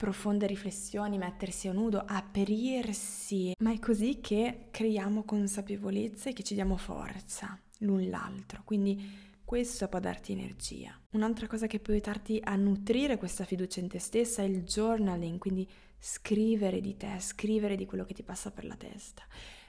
profonde 0.04 0.48
riflessioni, 0.48 1.18
mettersi 1.18 1.70
a 1.70 1.72
nudo, 1.72 2.04
aprirsi, 2.06 3.54
ma 3.60 3.72
è 3.72 3.80
così 3.80 4.20
che 4.20 4.68
creiamo 4.70 5.24
consapevolezza 5.24 6.30
e 6.30 6.34
che 6.34 6.44
ci 6.44 6.56
diamo 6.56 6.76
forza 6.76 7.58
l'un 7.80 8.10
l'altro. 8.10 8.64
Quindi 8.66 9.02
questo 9.46 9.88
può 9.88 10.02
darti 10.02 10.34
energia. 10.34 10.94
Un'altra 11.12 11.48
cosa 11.48 11.68
che 11.68 11.80
può 11.80 11.94
aiutarti 11.94 12.38
a 12.44 12.54
nutrire 12.58 13.18
questa 13.18 13.46
fiducia 13.46 13.80
in 13.80 13.88
te 13.88 14.00
stessa 14.00 14.42
è 14.42 14.46
il 14.46 14.64
journaling, 14.64 15.38
quindi 15.38 15.66
scrivere 15.98 16.82
di 16.82 16.98
te, 16.98 17.16
scrivere 17.20 17.78
di 17.78 17.86
quello 17.86 18.04
che 18.04 18.14
ti 18.14 18.24
passa 18.24 18.52
per 18.52 18.66
la 18.66 18.76
testa. 18.76 19.24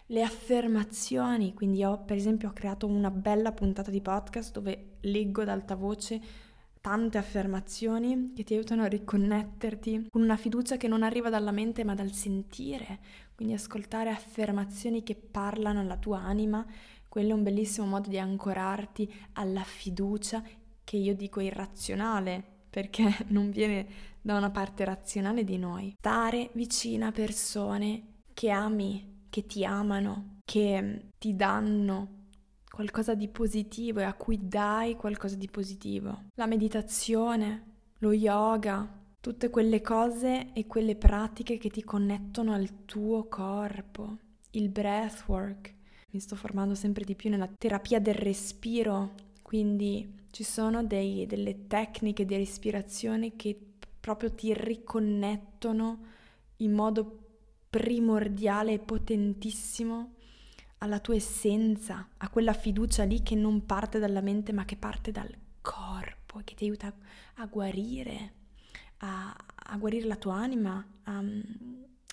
Le 0.07 0.23
affermazioni, 0.23 1.55
quindi 1.55 1.79
io 1.79 2.03
per 2.03 2.16
esempio 2.16 2.49
ho 2.49 2.53
creato 2.53 2.88
una 2.88 3.12
bella 3.12 3.53
puntata 3.53 3.92
di 3.92 4.01
podcast 4.01 4.51
dove 4.51 4.97
leggo 5.03 5.42
ad 5.42 5.49
alta 5.49 5.77
voce 5.77 6.20
tante 6.85 7.16
affermazioni 7.16 8.35
che 8.37 8.44
ti 8.44 8.53
aiutano 8.53 8.83
a 8.83 8.88
riconnetterti 8.88 10.09
con 10.11 10.20
una 10.20 10.37
fiducia 10.37 10.77
che 10.77 10.87
non 10.87 11.03
arriva 11.03 11.31
dalla 11.31 11.51
mente 11.51 11.83
ma 11.83 11.94
dal 11.94 12.12
sentire, 12.12 12.99
quindi 13.35 13.55
ascoltare 13.55 14.11
affermazioni 14.11 15.03
che 15.03 15.14
parlano 15.14 15.81
alla 15.81 15.97
tua 15.97 16.18
anima, 16.18 16.62
quello 17.09 17.31
è 17.31 17.33
un 17.33 17.42
bellissimo 17.42 17.87
modo 17.87 18.11
di 18.11 18.18
ancorarti 18.18 19.11
alla 19.33 19.62
fiducia 19.62 20.42
che 20.85 20.99
io 20.99 21.14
dico 21.14 21.40
irrazionale, 21.40 22.44
perché 22.68 23.16
non 23.29 23.49
viene 23.49 23.87
da 24.20 24.37
una 24.37 24.51
parte 24.51 24.85
razionale 24.85 25.42
di 25.42 25.57
noi. 25.57 25.94
Stare 25.97 26.51
vicino 26.53 27.07
a 27.07 27.12
persone 27.12 28.20
che 28.35 28.51
ami, 28.51 29.23
che 29.31 29.47
ti 29.47 29.64
amano, 29.64 30.40
che 30.44 31.12
ti 31.16 31.35
danno 31.35 32.23
qualcosa 32.74 33.14
di 33.14 33.28
positivo 33.28 34.00
e 34.00 34.02
a 34.02 34.14
cui 34.14 34.48
dai 34.48 34.96
qualcosa 34.96 35.37
di 35.37 35.48
positivo. 35.48 36.24
La 36.34 36.46
meditazione, 36.46 37.62
lo 37.98 38.10
yoga, 38.12 39.00
tutte 39.20 39.48
quelle 39.48 39.80
cose 39.80 40.52
e 40.52 40.66
quelle 40.66 40.96
pratiche 40.96 41.56
che 41.56 41.70
ti 41.70 41.84
connettono 41.84 42.52
al 42.52 42.84
tuo 42.84 43.28
corpo, 43.28 44.18
il 44.50 44.70
breathwork. 44.70 45.72
Mi 46.10 46.18
sto 46.18 46.34
formando 46.34 46.74
sempre 46.74 47.04
di 47.04 47.14
più 47.14 47.30
nella 47.30 47.48
terapia 47.56 48.00
del 48.00 48.14
respiro, 48.14 49.14
quindi 49.42 50.22
ci 50.32 50.42
sono 50.42 50.82
dei, 50.82 51.26
delle 51.26 51.68
tecniche 51.68 52.24
di 52.24 52.34
respirazione 52.34 53.37
che 53.37 53.56
proprio 54.00 54.32
ti 54.34 54.52
riconnettono 54.52 55.98
in 56.56 56.72
modo 56.72 57.18
primordiale 57.70 58.72
e 58.72 58.78
potentissimo 58.80 60.14
alla 60.85 61.01
tua 61.01 61.14
essenza, 61.14 62.09
a 62.18 62.29
quella 62.29 62.53
fiducia 62.53 63.05
lì 63.05 63.23
che 63.23 63.35
non 63.35 63.64
parte 63.64 63.99
dalla 63.99 64.20
mente 64.20 64.53
ma 64.53 64.64
che 64.64 64.77
parte 64.77 65.11
dal 65.11 65.35
corpo 65.61 66.38
e 66.38 66.44
che 66.44 66.55
ti 66.55 66.64
aiuta 66.64 66.92
a 67.37 67.47
guarire, 67.47 68.33
a, 68.99 69.35
a 69.66 69.77
guarire 69.79 70.07
la 70.07 70.16
tua 70.16 70.35
anima, 70.35 70.87
a, 71.05 71.23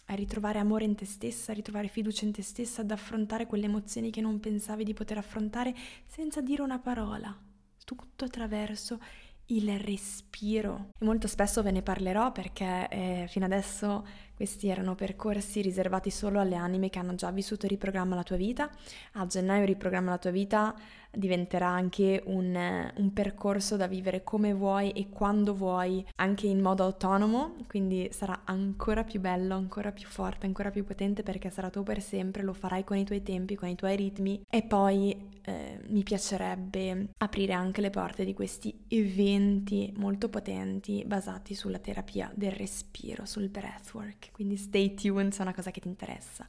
a 0.06 0.14
ritrovare 0.16 0.60
amore 0.60 0.86
in 0.86 0.96
te 0.96 1.06
stessa, 1.06 1.52
a 1.52 1.56
ritrovare 1.56 1.90
fiducia 1.90 2.24
in 2.24 2.32
te 2.32 2.42
stessa, 2.42 2.82
ad 2.82 2.92
affrontare 2.92 3.46
quelle 3.46 3.66
emozioni 3.66 4.10
che 4.10 4.22
non 4.22 4.40
pensavi 4.40 4.86
di 4.86 4.94
poter 4.94 5.18
affrontare 5.18 5.76
senza 6.08 6.40
dire 6.40 6.62
una 6.62 6.80
parola, 6.80 7.38
tutto 7.84 8.24
attraverso 8.24 9.00
il 9.48 9.78
respiro. 9.80 10.92
E 10.98 11.04
molto 11.04 11.28
spesso 11.28 11.62
ve 11.62 11.72
ne 11.72 11.82
parlerò 11.82 12.32
perché 12.32 12.88
eh, 12.90 13.26
fino 13.28 13.44
adesso 13.44 14.08
questi 14.42 14.70
erano 14.70 14.96
percorsi 14.96 15.62
riservati 15.62 16.10
solo 16.10 16.40
alle 16.40 16.56
anime 16.56 16.90
che 16.90 16.98
hanno 16.98 17.14
già 17.14 17.30
vissuto 17.30 17.68
Riprogramma 17.68 18.16
la 18.16 18.24
tua 18.24 18.38
vita. 18.38 18.72
A 19.14 19.28
gennaio 19.28 19.66
Riprogramma 19.66 20.10
la 20.10 20.18
tua 20.18 20.32
vita 20.32 20.74
diventerà 21.12 21.68
anche 21.68 22.24
un, 22.26 22.92
un, 22.96 23.14
percorso 23.14 23.76
da 23.76 23.88
vivere 23.88 24.24
come 24.24 24.54
vuoi 24.54 24.92
e 24.92 25.10
quando 25.10 25.54
vuoi, 25.54 26.06
anche 26.16 26.48
in 26.48 26.62
modo 26.62 26.84
autonomo, 26.84 27.56
quindi 27.68 28.10
sarà 28.12 28.42
ancora 28.46 29.04
più 29.04 29.20
bello, 29.20 29.56
ancora 29.56 29.92
più 29.92 30.08
forte, 30.08 30.46
ancora 30.46 30.72
più 30.72 30.86
potente 30.86 31.22
perché 31.22 31.50
sarà 31.50 31.70
tu 31.70 31.84
per 31.84 32.02
sempre, 32.02 32.44
lo 32.44 32.54
farai 32.54 32.84
con 32.84 32.98
i 32.98 33.04
tuoi 33.04 33.22
tempi, 33.22 33.56
con 33.56 33.68
i 33.68 33.76
tuoi 33.76 33.96
ritmi 33.96 34.42
e 34.50 34.64
poi 34.64 35.30
eh, 35.44 35.80
mi 35.88 36.04
piacerebbe 36.04 37.10
aprire 37.18 37.54
anche 37.54 37.82
le 37.82 37.90
porte 37.90 38.24
di 38.24 38.34
questi 38.34 38.86
eventi 38.88 39.92
molto 39.98 40.30
potenti 40.30 41.04
basati 41.06 41.56
sulla 41.56 41.80
terapia 41.80 42.32
del 42.34 42.52
respiro, 42.52 43.26
sul 43.26 43.50
breathwork, 43.50 44.31
quindi 44.32 44.58
stay 44.58 44.94
tuned 44.94 45.32
se 45.32 45.40
è 45.40 45.42
una 45.44 45.54
cosa 45.54 45.72
che 45.72 45.82
ti 45.82 45.88
interessa. 45.88 46.46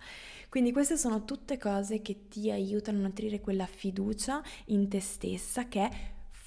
Quindi 0.48 0.72
queste 0.72 0.96
sono 0.96 1.24
tutte 1.24 1.58
cose 1.58 2.02
che 2.02 2.28
ti 2.28 2.50
aiutano 2.50 2.98
a 2.98 3.02
nutrire 3.02 3.40
quella 3.40 3.66
fiducia 3.66 4.42
in 4.66 4.88
te 4.88 5.00
stessa 5.00 5.66
che 5.66 5.80
è 5.80 5.90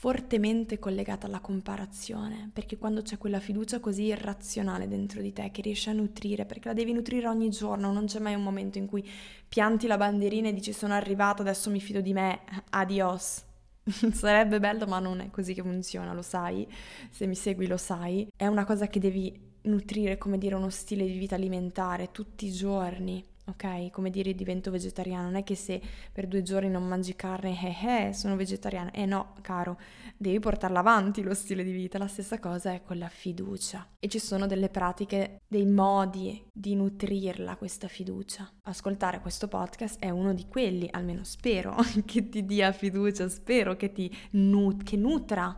fortemente 0.05 0.77
collegata 0.77 1.25
alla 1.25 1.39
comparazione, 1.39 2.51
perché 2.53 2.77
quando 2.77 3.01
c'è 3.01 3.17
quella 3.17 3.39
fiducia 3.39 3.79
così 3.79 4.03
irrazionale 4.03 4.87
dentro 4.87 5.19
di 5.19 5.33
te 5.33 5.49
che 5.49 5.63
riesci 5.63 5.89
a 5.89 5.93
nutrire, 5.93 6.45
perché 6.45 6.67
la 6.67 6.75
devi 6.75 6.93
nutrire 6.93 7.27
ogni 7.27 7.49
giorno, 7.49 7.91
non 7.91 8.05
c'è 8.05 8.19
mai 8.19 8.35
un 8.35 8.43
momento 8.43 8.77
in 8.77 8.85
cui 8.85 9.03
pianti 9.47 9.87
la 9.87 9.97
bandierina 9.97 10.49
e 10.49 10.53
dici 10.53 10.73
sono 10.73 10.93
arrivato, 10.93 11.41
adesso 11.41 11.71
mi 11.71 11.79
fido 11.79 12.01
di 12.01 12.13
me, 12.13 12.41
adios. 12.69 13.43
Sarebbe 14.13 14.59
bello, 14.59 14.85
ma 14.85 14.99
non 14.99 15.21
è 15.21 15.31
così 15.31 15.55
che 15.55 15.63
funziona, 15.63 16.13
lo 16.13 16.21
sai, 16.21 16.67
se 17.09 17.25
mi 17.25 17.35
segui 17.35 17.65
lo 17.65 17.77
sai. 17.77 18.27
È 18.35 18.45
una 18.45 18.65
cosa 18.65 18.85
che 18.87 18.99
devi 18.99 19.53
nutrire, 19.65 20.17
come 20.17 20.37
dire, 20.37 20.55
uno 20.55 20.69
stile 20.69 21.05
di 21.05 21.17
vita 21.17 21.35
alimentare 21.35 22.11
tutti 22.11 22.45
i 22.45 22.51
giorni 22.51 23.23
ok? 23.45 23.91
Come 23.91 24.09
dire 24.09 24.33
divento 24.33 24.71
vegetariano, 24.71 25.25
non 25.25 25.35
è 25.35 25.43
che 25.43 25.55
se 25.55 25.81
per 26.11 26.27
due 26.27 26.41
giorni 26.41 26.69
non 26.69 26.87
mangi 26.87 27.15
carne, 27.15 27.57
eh 27.61 28.07
eh, 28.07 28.13
sono 28.13 28.35
vegetariana. 28.35 28.91
Eh 28.91 29.05
no, 29.05 29.33
caro, 29.41 29.79
devi 30.17 30.39
portarla 30.39 30.79
avanti 30.79 31.21
lo 31.21 31.33
stile 31.33 31.63
di 31.63 31.71
vita. 31.71 31.97
La 31.97 32.07
stessa 32.07 32.39
cosa 32.39 32.73
è 32.73 32.81
con 32.83 32.97
la 32.97 33.09
fiducia. 33.09 33.87
E 33.99 34.07
ci 34.07 34.19
sono 34.19 34.47
delle 34.47 34.69
pratiche, 34.69 35.41
dei 35.47 35.65
modi 35.65 36.43
di 36.51 36.75
nutrirla 36.75 37.55
questa 37.55 37.87
fiducia. 37.87 38.49
Ascoltare 38.63 39.19
questo 39.19 39.47
podcast 39.47 39.99
è 39.99 40.09
uno 40.09 40.33
di 40.33 40.47
quelli, 40.47 40.87
almeno 40.91 41.23
spero 41.23 41.75
che 42.05 42.29
ti 42.29 42.45
dia 42.45 42.71
fiducia, 42.71 43.29
spero 43.29 43.75
che 43.75 43.91
ti 43.91 44.13
nut- 44.31 44.83
che 44.83 44.97
nutra, 44.97 45.55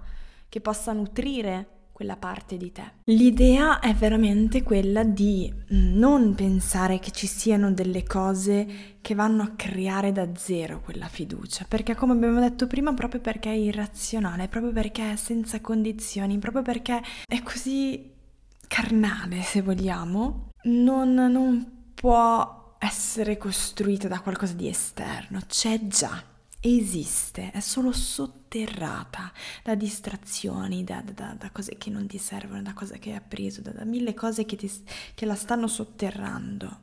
che 0.49 0.61
possa 0.61 0.93
nutrire 0.93 1.75
quella 1.97 2.15
parte 2.15 2.57
di 2.57 2.71
te. 2.71 2.91
L'idea 3.05 3.79
è 3.79 3.91
veramente 3.95 4.61
quella 4.61 5.03
di 5.03 5.51
mm, 5.51 5.97
non 5.97 6.35
pensare 6.35 6.99
che 6.99 7.09
ci 7.09 7.25
siano 7.25 7.71
delle 7.71 8.03
cose 8.03 8.97
che 9.01 9.15
vanno 9.15 9.41
a 9.41 9.53
creare 9.55 10.11
da 10.11 10.35
zero 10.35 10.79
quella 10.79 11.07
fiducia, 11.07 11.65
perché 11.67 11.95
come 11.95 12.13
abbiamo 12.13 12.39
detto 12.39 12.67
prima, 12.67 12.93
proprio 12.93 13.19
perché 13.19 13.49
è 13.49 13.55
irrazionale, 13.55 14.47
proprio 14.47 14.71
perché 14.71 15.13
è 15.13 15.15
senza 15.15 15.59
condizioni, 15.59 16.37
proprio 16.37 16.61
perché 16.61 17.01
è 17.25 17.41
così 17.41 18.11
carnale, 18.67 19.41
se 19.41 19.63
vogliamo, 19.63 20.51
non, 20.65 21.15
non 21.15 21.93
può 21.95 22.75
essere 22.77 23.37
costruita 23.37 24.07
da 24.07 24.19
qualcosa 24.19 24.53
di 24.53 24.67
esterno, 24.67 25.39
c'è 25.47 25.87
già 25.87 26.21
esiste, 26.59 27.51
è 27.51 27.59
solo 27.59 27.91
sotterrata 27.91 29.31
da 29.63 29.75
distrazioni, 29.75 30.83
da, 30.83 31.01
da, 31.01 31.35
da, 31.37 31.49
cose 31.51 31.77
che 31.77 31.89
non 31.89 32.07
ti 32.07 32.17
servono, 32.17 32.61
da 32.61 32.73
cose 32.73 32.99
che 32.99 33.11
hai 33.11 33.17
appreso, 33.17 33.61
da, 33.61 33.71
da 33.71 33.85
mille 33.85 34.13
cose 34.13 34.45
che, 34.45 34.55
ti, 34.55 34.71
che 35.13 35.25
la 35.25 35.35
stanno 35.35 35.67
sotterrando. 35.67 36.79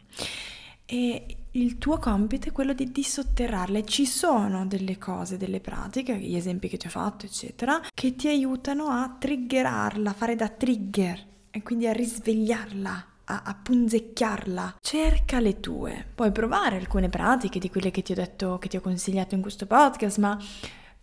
E 0.86 1.36
il 1.52 1.78
tuo 1.78 1.98
compito 1.98 2.48
è 2.48 2.52
quello 2.52 2.74
di 2.74 2.92
dissotterrarle. 2.92 3.84
Ci 3.84 4.06
sono 4.06 4.66
delle 4.66 4.98
cose, 4.98 5.36
delle 5.36 5.60
pratiche, 5.60 6.18
gli 6.18 6.36
esempi 6.36 6.68
che 6.68 6.76
ti 6.76 6.86
ho 6.86 6.90
fatto, 6.90 7.26
eccetera, 7.26 7.80
che 7.92 8.14
ti 8.14 8.28
aiutano 8.28 8.86
a 8.88 9.16
triggerarla, 9.18 10.10
a 10.10 10.14
fare 10.14 10.36
da 10.36 10.48
trigger 10.48 11.32
e 11.50 11.62
quindi 11.62 11.86
a 11.86 11.92
risvegliarla 11.92 13.12
a, 13.24 13.42
a 13.44 13.54
punzecchiarla. 13.54 14.76
Cerca 14.80 15.40
le 15.40 15.60
tue. 15.60 16.06
Puoi 16.14 16.32
provare 16.32 16.76
alcune 16.76 17.08
pratiche 17.08 17.58
di 17.58 17.70
quelle 17.70 17.90
che 17.90 18.02
ti 18.02 18.12
ho 18.12 18.16
detto, 18.16 18.58
che 18.58 18.68
ti 18.68 18.76
ho 18.76 18.80
consigliato 18.80 19.34
in 19.34 19.40
questo 19.40 19.66
podcast, 19.66 20.18
ma 20.18 20.38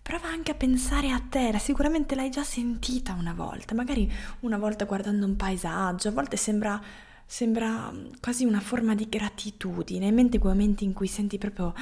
prova 0.02 0.28
anche 0.28 0.52
a 0.52 0.56
pensare 0.56 1.12
a 1.12 1.22
te. 1.28 1.58
Sicuramente 1.60 2.16
l'hai 2.16 2.30
già 2.30 2.44
sentita 2.44 3.14
una 3.14 3.34
volta, 3.34 3.76
magari 3.76 4.12
una 4.42 4.58
volta 4.58 4.86
guardando 4.86 5.26
un 5.26 5.36
paesaggio, 5.36 6.10
a 6.10 6.12
volte 6.12 6.38
sembra 6.38 6.82
sembra 7.32 7.90
quasi 8.20 8.44
una 8.44 8.60
forma 8.60 8.94
di 8.94 9.08
gratitudine, 9.08 10.08
in 10.08 10.14
mente 10.14 10.38
quei 10.38 10.52
momenti 10.52 10.84
in 10.84 10.92
cui 10.92 11.08
senti 11.08 11.38
proprio 11.38 11.74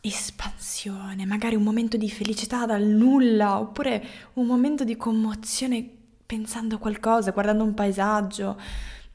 espansione, 0.00 1.24
magari 1.24 1.54
un 1.54 1.62
momento 1.62 1.96
di 1.96 2.10
felicità 2.10 2.66
dal 2.66 2.82
nulla, 2.82 3.60
oppure 3.60 4.04
un 4.32 4.46
momento 4.46 4.82
di 4.82 4.96
commozione 4.96 5.88
pensando 6.26 6.74
a 6.74 6.78
qualcosa, 6.78 7.30
guardando 7.30 7.62
un 7.62 7.74
paesaggio. 7.74 8.58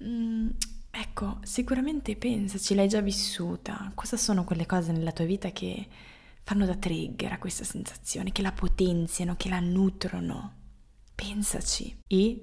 Mm, 0.03 0.49
ecco, 0.91 1.39
sicuramente 1.43 2.15
pensaci, 2.15 2.75
l'hai 2.75 2.87
già 2.87 3.01
vissuta. 3.01 3.91
Cosa 3.95 4.17
sono 4.17 4.43
quelle 4.43 4.65
cose 4.65 4.91
nella 4.91 5.11
tua 5.11 5.25
vita 5.25 5.51
che 5.51 5.87
fanno 6.43 6.65
da 6.65 6.75
trigger 6.75 7.33
a 7.33 7.39
questa 7.39 7.63
sensazione, 7.63 8.31
che 8.31 8.41
la 8.41 8.51
potenziano, 8.51 9.35
che 9.35 9.49
la 9.49 9.59
nutrono? 9.59 10.53
Pensaci 11.15 12.03
e 12.07 12.41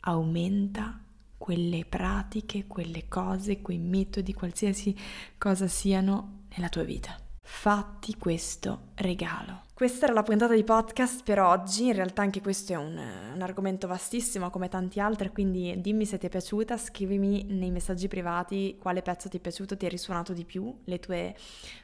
aumenta 0.00 1.00
quelle 1.38 1.84
pratiche, 1.84 2.66
quelle 2.66 3.08
cose, 3.08 3.60
quei 3.60 3.78
metodi, 3.78 4.32
qualsiasi 4.34 4.96
cosa 5.38 5.68
siano 5.68 6.44
nella 6.56 6.68
tua 6.68 6.82
vita. 6.82 7.25
Fatti 7.48 8.16
questo 8.18 8.88
regalo. 8.96 9.62
Questa 9.72 10.06
era 10.06 10.14
la 10.14 10.24
puntata 10.24 10.52
di 10.52 10.64
podcast 10.64 11.22
per 11.22 11.38
oggi, 11.38 11.86
in 11.86 11.92
realtà 11.92 12.22
anche 12.22 12.40
questo 12.40 12.72
è 12.72 12.76
un, 12.76 13.00
un, 13.34 13.40
argomento 13.40 13.86
vastissimo 13.86 14.50
come 14.50 14.68
tanti 14.68 14.98
altri, 14.98 15.30
quindi 15.30 15.80
dimmi 15.80 16.06
se 16.06 16.18
ti 16.18 16.26
è 16.26 16.28
piaciuta, 16.28 16.76
scrivimi 16.76 17.46
nei 17.48 17.70
messaggi 17.70 18.08
privati 18.08 18.76
quale 18.80 19.00
pezzo 19.00 19.28
ti 19.28 19.36
è 19.36 19.40
piaciuto, 19.40 19.76
ti 19.76 19.86
è 19.86 19.88
risuonato 19.88 20.32
di 20.32 20.44
più, 20.44 20.76
le 20.84 20.98
tue, 20.98 21.36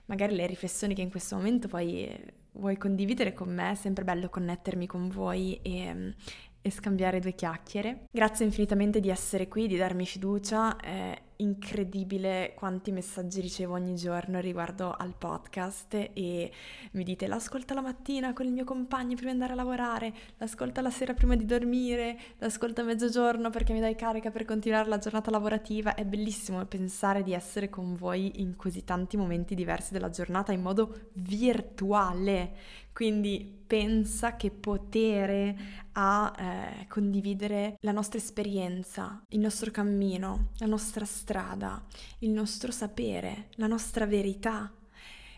magari 0.07 0.35
le 0.35 0.49
riflessioni 0.49 0.95
che 0.95 1.03
in 1.03 1.11
questo 1.11 1.37
momento 1.37 1.69
poi 1.69 2.11
vuoi 2.55 2.77
condividere 2.77 3.33
con 3.33 3.55
me, 3.55 3.71
è 3.71 3.75
sempre 3.77 4.03
bello 4.03 4.29
connettermi 4.29 4.87
con 4.87 5.09
voi 5.11 5.61
e, 5.63 6.15
e 6.61 6.71
scambiare 6.73 7.21
due 7.21 7.37
chiacchiere. 7.37 8.07
Grazie 8.11 8.45
infinitamente 8.45 8.99
di 8.99 9.11
essere 9.11 9.47
qui, 9.47 9.69
di 9.69 9.77
darmi 9.77 10.07
fiducia. 10.07 10.77
È 10.77 11.17
incredibile 11.43 12.53
quanti 12.55 12.93
messaggi 12.93 13.41
ricevo 13.41 13.75
ogni 13.75 13.97
giorno 13.97 14.41
riguardo 14.41 14.95
al 14.97 15.15
podcast 15.17 15.95
e 16.13 16.53
mi 16.93 17.05
dite 17.05 17.27
l'ascolta 17.27 17.75
la 17.75 17.81
mattina 17.81 18.33
con 18.33 18.47
il 18.47 18.53
mio 18.53 18.65
compagno 18.65 19.15
prima 19.15 19.33
di 19.33 19.41
andare 19.41 19.53
a 19.53 19.57
lavorare, 19.57 20.15
l'ascolta 20.39 20.81
la 20.81 20.91
sera 20.91 21.15
prima 21.15 21.37
di 21.37 21.45
dormire, 21.45 22.19
l'ascolta 22.39 22.83
a 22.83 22.85
mezzogiorno 22.85 23.51
perché 23.51 23.73
mi 23.73 23.81
dai 23.81 23.97
carica 23.97 24.31
per 24.31 24.45
continuare 24.45 24.89
la 24.89 24.99
giornata 24.99 25.31
lavorativa. 25.31 25.95
È 25.95 26.05
bellissimo 26.05 26.65
pensare 26.65 27.23
di 27.23 27.33
essere 27.33 27.69
con 27.69 27.95
voi 27.95 28.41
in 28.41 28.57
così 28.57 28.85
tanti 28.85 29.17
momenti 29.17 29.55
diversi 29.55 29.93
della 29.93 30.11
giornata 30.11 30.53
in 30.53 30.63
modo 30.63 31.11
virtuale 31.15 32.81
quindi 32.93 33.61
pensa 33.67 34.37
che 34.37 34.51
potere 34.51 35.57
ha 35.93 36.33
eh, 36.37 36.87
condividere 36.87 37.77
la 37.81 37.93
nostra 37.93 38.19
esperienza, 38.19 39.23
il 39.29 39.41
nostro 39.41 39.71
cammino, 39.71 40.51
la 40.59 40.67
nostra 40.67 41.05
strada, 41.05 41.83
il 42.19 42.31
nostro 42.31 42.71
sapere, 42.71 43.49
la 43.57 43.67
nostra 43.67 44.07
verità. 44.07 44.73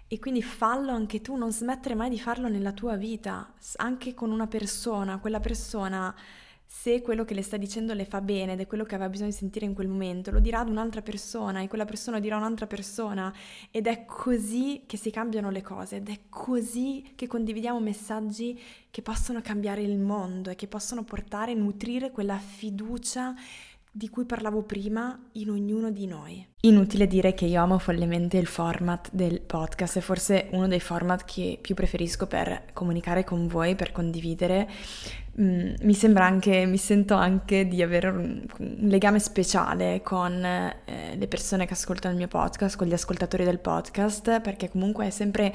E 0.06 0.18
quindi 0.18 0.42
fallo 0.42 0.92
anche 0.92 1.20
tu, 1.20 1.34
non 1.34 1.52
smettere 1.52 1.94
mai 1.94 2.10
di 2.10 2.20
farlo 2.20 2.48
nella 2.48 2.72
tua 2.72 2.96
vita, 2.96 3.52
anche 3.76 4.14
con 4.14 4.30
una 4.30 4.46
persona, 4.46 5.18
quella 5.18 5.40
persona 5.40 6.14
se 6.66 7.02
quello 7.02 7.24
che 7.24 7.34
le 7.34 7.42
sta 7.42 7.56
dicendo 7.56 7.94
le 7.94 8.04
fa 8.04 8.20
bene 8.20 8.52
ed 8.52 8.60
è 8.60 8.66
quello 8.66 8.84
che 8.84 8.94
aveva 8.94 9.10
bisogno 9.10 9.30
di 9.30 9.36
sentire 9.36 9.64
in 9.64 9.74
quel 9.74 9.88
momento, 9.88 10.30
lo 10.30 10.40
dirà 10.40 10.60
ad 10.60 10.68
un'altra 10.68 11.02
persona 11.02 11.60
e 11.60 11.68
quella 11.68 11.84
persona 11.84 12.16
lo 12.16 12.22
dirà 12.22 12.36
a 12.36 12.38
un'altra 12.38 12.66
persona. 12.66 13.32
Ed 13.70 13.86
è 13.86 14.04
così 14.04 14.82
che 14.86 14.96
si 14.96 15.10
cambiano 15.10 15.50
le 15.50 15.62
cose 15.62 15.96
ed 15.96 16.08
è 16.08 16.20
così 16.28 17.12
che 17.14 17.26
condividiamo 17.26 17.80
messaggi 17.80 18.60
che 18.90 19.02
possono 19.02 19.40
cambiare 19.40 19.82
il 19.82 19.98
mondo 19.98 20.50
e 20.50 20.54
che 20.54 20.66
possono 20.66 21.04
portare 21.04 21.52
e 21.52 21.54
nutrire 21.54 22.10
quella 22.10 22.38
fiducia 22.38 23.34
di 23.96 24.08
cui 24.08 24.24
parlavo 24.24 24.62
prima 24.62 25.16
in 25.34 25.50
ognuno 25.50 25.92
di 25.92 26.08
noi. 26.08 26.44
Inutile 26.62 27.06
dire 27.06 27.32
che 27.32 27.44
io 27.44 27.62
amo 27.62 27.78
follemente 27.78 28.38
il 28.38 28.48
format 28.48 29.08
del 29.12 29.40
podcast, 29.40 29.98
è 29.98 30.00
forse 30.00 30.48
uno 30.50 30.66
dei 30.66 30.80
format 30.80 31.24
che 31.24 31.60
più 31.60 31.76
preferisco 31.76 32.26
per 32.26 32.64
comunicare 32.72 33.22
con 33.22 33.46
voi, 33.46 33.76
per 33.76 33.92
condividere. 33.92 34.68
Mm, 35.40 35.74
mi 35.82 35.94
sembra 35.94 36.24
anche, 36.24 36.66
mi 36.66 36.76
sento 36.76 37.14
anche 37.14 37.68
di 37.68 37.82
avere 37.82 38.08
un, 38.08 38.44
un 38.58 38.88
legame 38.88 39.20
speciale 39.20 40.00
con 40.02 40.44
eh, 40.44 41.14
le 41.16 41.28
persone 41.28 41.64
che 41.64 41.74
ascoltano 41.74 42.14
il 42.14 42.18
mio 42.18 42.28
podcast, 42.28 42.76
con 42.76 42.88
gli 42.88 42.94
ascoltatori 42.94 43.44
del 43.44 43.60
podcast, 43.60 44.40
perché 44.40 44.70
comunque 44.70 45.06
è 45.06 45.10
sempre 45.10 45.54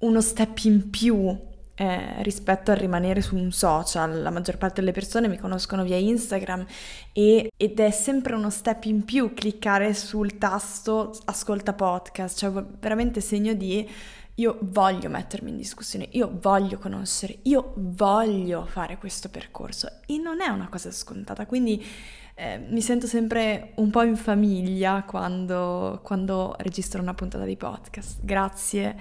uno 0.00 0.20
step 0.20 0.58
in 0.64 0.90
più 0.90 1.50
eh, 1.74 2.22
rispetto 2.22 2.70
a 2.70 2.74
rimanere 2.74 3.20
su 3.20 3.36
un 3.36 3.50
social. 3.50 4.22
La 4.22 4.30
maggior 4.30 4.58
parte 4.58 4.80
delle 4.80 4.92
persone 4.92 5.28
mi 5.28 5.38
conoscono 5.38 5.84
via 5.84 5.96
Instagram 5.96 6.66
e, 7.12 7.50
ed 7.56 7.80
è 7.80 7.90
sempre 7.90 8.34
uno 8.34 8.50
step 8.50 8.84
in 8.84 9.04
più 9.04 9.32
cliccare 9.34 9.94
sul 9.94 10.38
tasto 10.38 11.16
ascolta 11.24 11.72
podcast, 11.72 12.38
cioè 12.38 12.50
veramente 12.80 13.20
segno 13.20 13.54
di 13.54 13.88
io 14.36 14.58
voglio 14.62 15.10
mettermi 15.10 15.50
in 15.50 15.56
discussione, 15.56 16.08
io 16.12 16.30
voglio 16.40 16.78
conoscere, 16.78 17.38
io 17.42 17.74
voglio 17.76 18.64
fare 18.64 18.96
questo 18.96 19.28
percorso 19.28 19.88
e 20.06 20.16
non 20.16 20.40
è 20.40 20.48
una 20.48 20.68
cosa 20.68 20.90
scontata, 20.90 21.44
quindi 21.44 21.84
eh, 22.34 22.58
mi 22.58 22.80
sento 22.80 23.06
sempre 23.06 23.72
un 23.76 23.90
po' 23.90 24.02
in 24.02 24.16
famiglia 24.16 25.04
quando, 25.04 26.00
quando 26.02 26.54
registro 26.58 27.02
una 27.02 27.12
puntata 27.14 27.44
di 27.44 27.56
podcast. 27.56 28.20
Grazie 28.22 28.96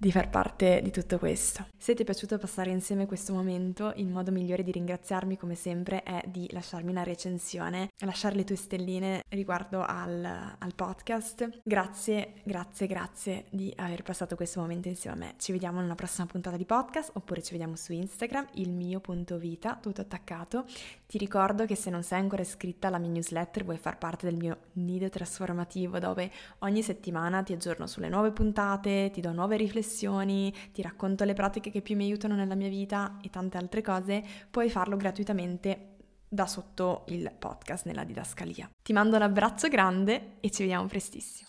di 0.00 0.12
far 0.12 0.30
parte 0.30 0.80
di 0.80 0.92
tutto 0.92 1.18
questo. 1.18 1.66
Se 1.76 1.92
ti 1.92 2.02
è 2.02 2.04
piaciuto 2.04 2.38
passare 2.38 2.70
insieme 2.70 3.06
questo 3.06 3.32
momento, 3.32 3.92
il 3.96 4.06
modo 4.06 4.30
migliore 4.30 4.62
di 4.62 4.70
ringraziarmi 4.70 5.36
come 5.36 5.56
sempre 5.56 6.04
è 6.04 6.22
di 6.28 6.48
lasciarmi 6.52 6.90
una 6.90 7.02
recensione, 7.02 7.88
lasciare 8.04 8.36
le 8.36 8.44
tue 8.44 8.54
stelline 8.54 9.24
riguardo 9.30 9.84
al, 9.84 10.24
al 10.24 10.74
podcast. 10.76 11.62
Grazie, 11.64 12.34
grazie, 12.44 12.86
grazie 12.86 13.44
di 13.50 13.72
aver 13.74 14.04
passato 14.04 14.36
questo 14.36 14.60
momento 14.60 14.86
insieme 14.86 15.16
a 15.16 15.18
me. 15.18 15.34
Ci 15.36 15.50
vediamo 15.50 15.80
nella 15.80 15.96
prossima 15.96 16.26
puntata 16.26 16.56
di 16.56 16.64
podcast 16.64 17.10
oppure 17.14 17.42
ci 17.42 17.50
vediamo 17.50 17.74
su 17.74 17.92
Instagram, 17.92 18.46
il 18.54 18.70
mio 18.70 19.00
punto 19.00 19.36
vita, 19.36 19.78
tutto 19.82 20.00
attaccato. 20.00 20.64
Ti 21.08 21.18
ricordo 21.18 21.66
che 21.66 21.74
se 21.74 21.90
non 21.90 22.04
sei 22.04 22.20
ancora 22.20 22.42
iscritta 22.42 22.86
alla 22.86 22.98
mia 22.98 23.10
newsletter 23.10 23.64
vuoi 23.64 23.78
far 23.78 23.98
parte 23.98 24.26
del 24.26 24.36
mio 24.36 24.58
nido 24.74 25.08
trasformativo 25.08 25.98
dove 25.98 26.30
ogni 26.58 26.82
settimana 26.82 27.42
ti 27.42 27.52
aggiorno 27.52 27.88
sulle 27.88 28.08
nuove 28.08 28.30
puntate, 28.30 29.10
ti 29.12 29.20
do 29.20 29.32
nuove 29.32 29.56
riflessioni 29.56 29.86
riflessioni, 29.88 30.52
ti 30.72 30.82
racconto 30.82 31.24
le 31.24 31.32
pratiche 31.32 31.70
che 31.70 31.80
più 31.80 31.96
mi 31.96 32.04
aiutano 32.04 32.34
nella 32.34 32.54
mia 32.54 32.68
vita 32.68 33.16
e 33.22 33.30
tante 33.30 33.56
altre 33.56 33.80
cose, 33.80 34.22
puoi 34.50 34.68
farlo 34.68 34.96
gratuitamente 34.96 35.96
da 36.28 36.46
sotto 36.46 37.04
il 37.08 37.32
podcast 37.36 37.86
nella 37.86 38.04
didascalia. 38.04 38.70
Ti 38.82 38.92
mando 38.92 39.16
un 39.16 39.22
abbraccio 39.22 39.68
grande 39.68 40.36
e 40.40 40.50
ci 40.50 40.62
vediamo 40.62 40.86
prestissimo. 40.86 41.48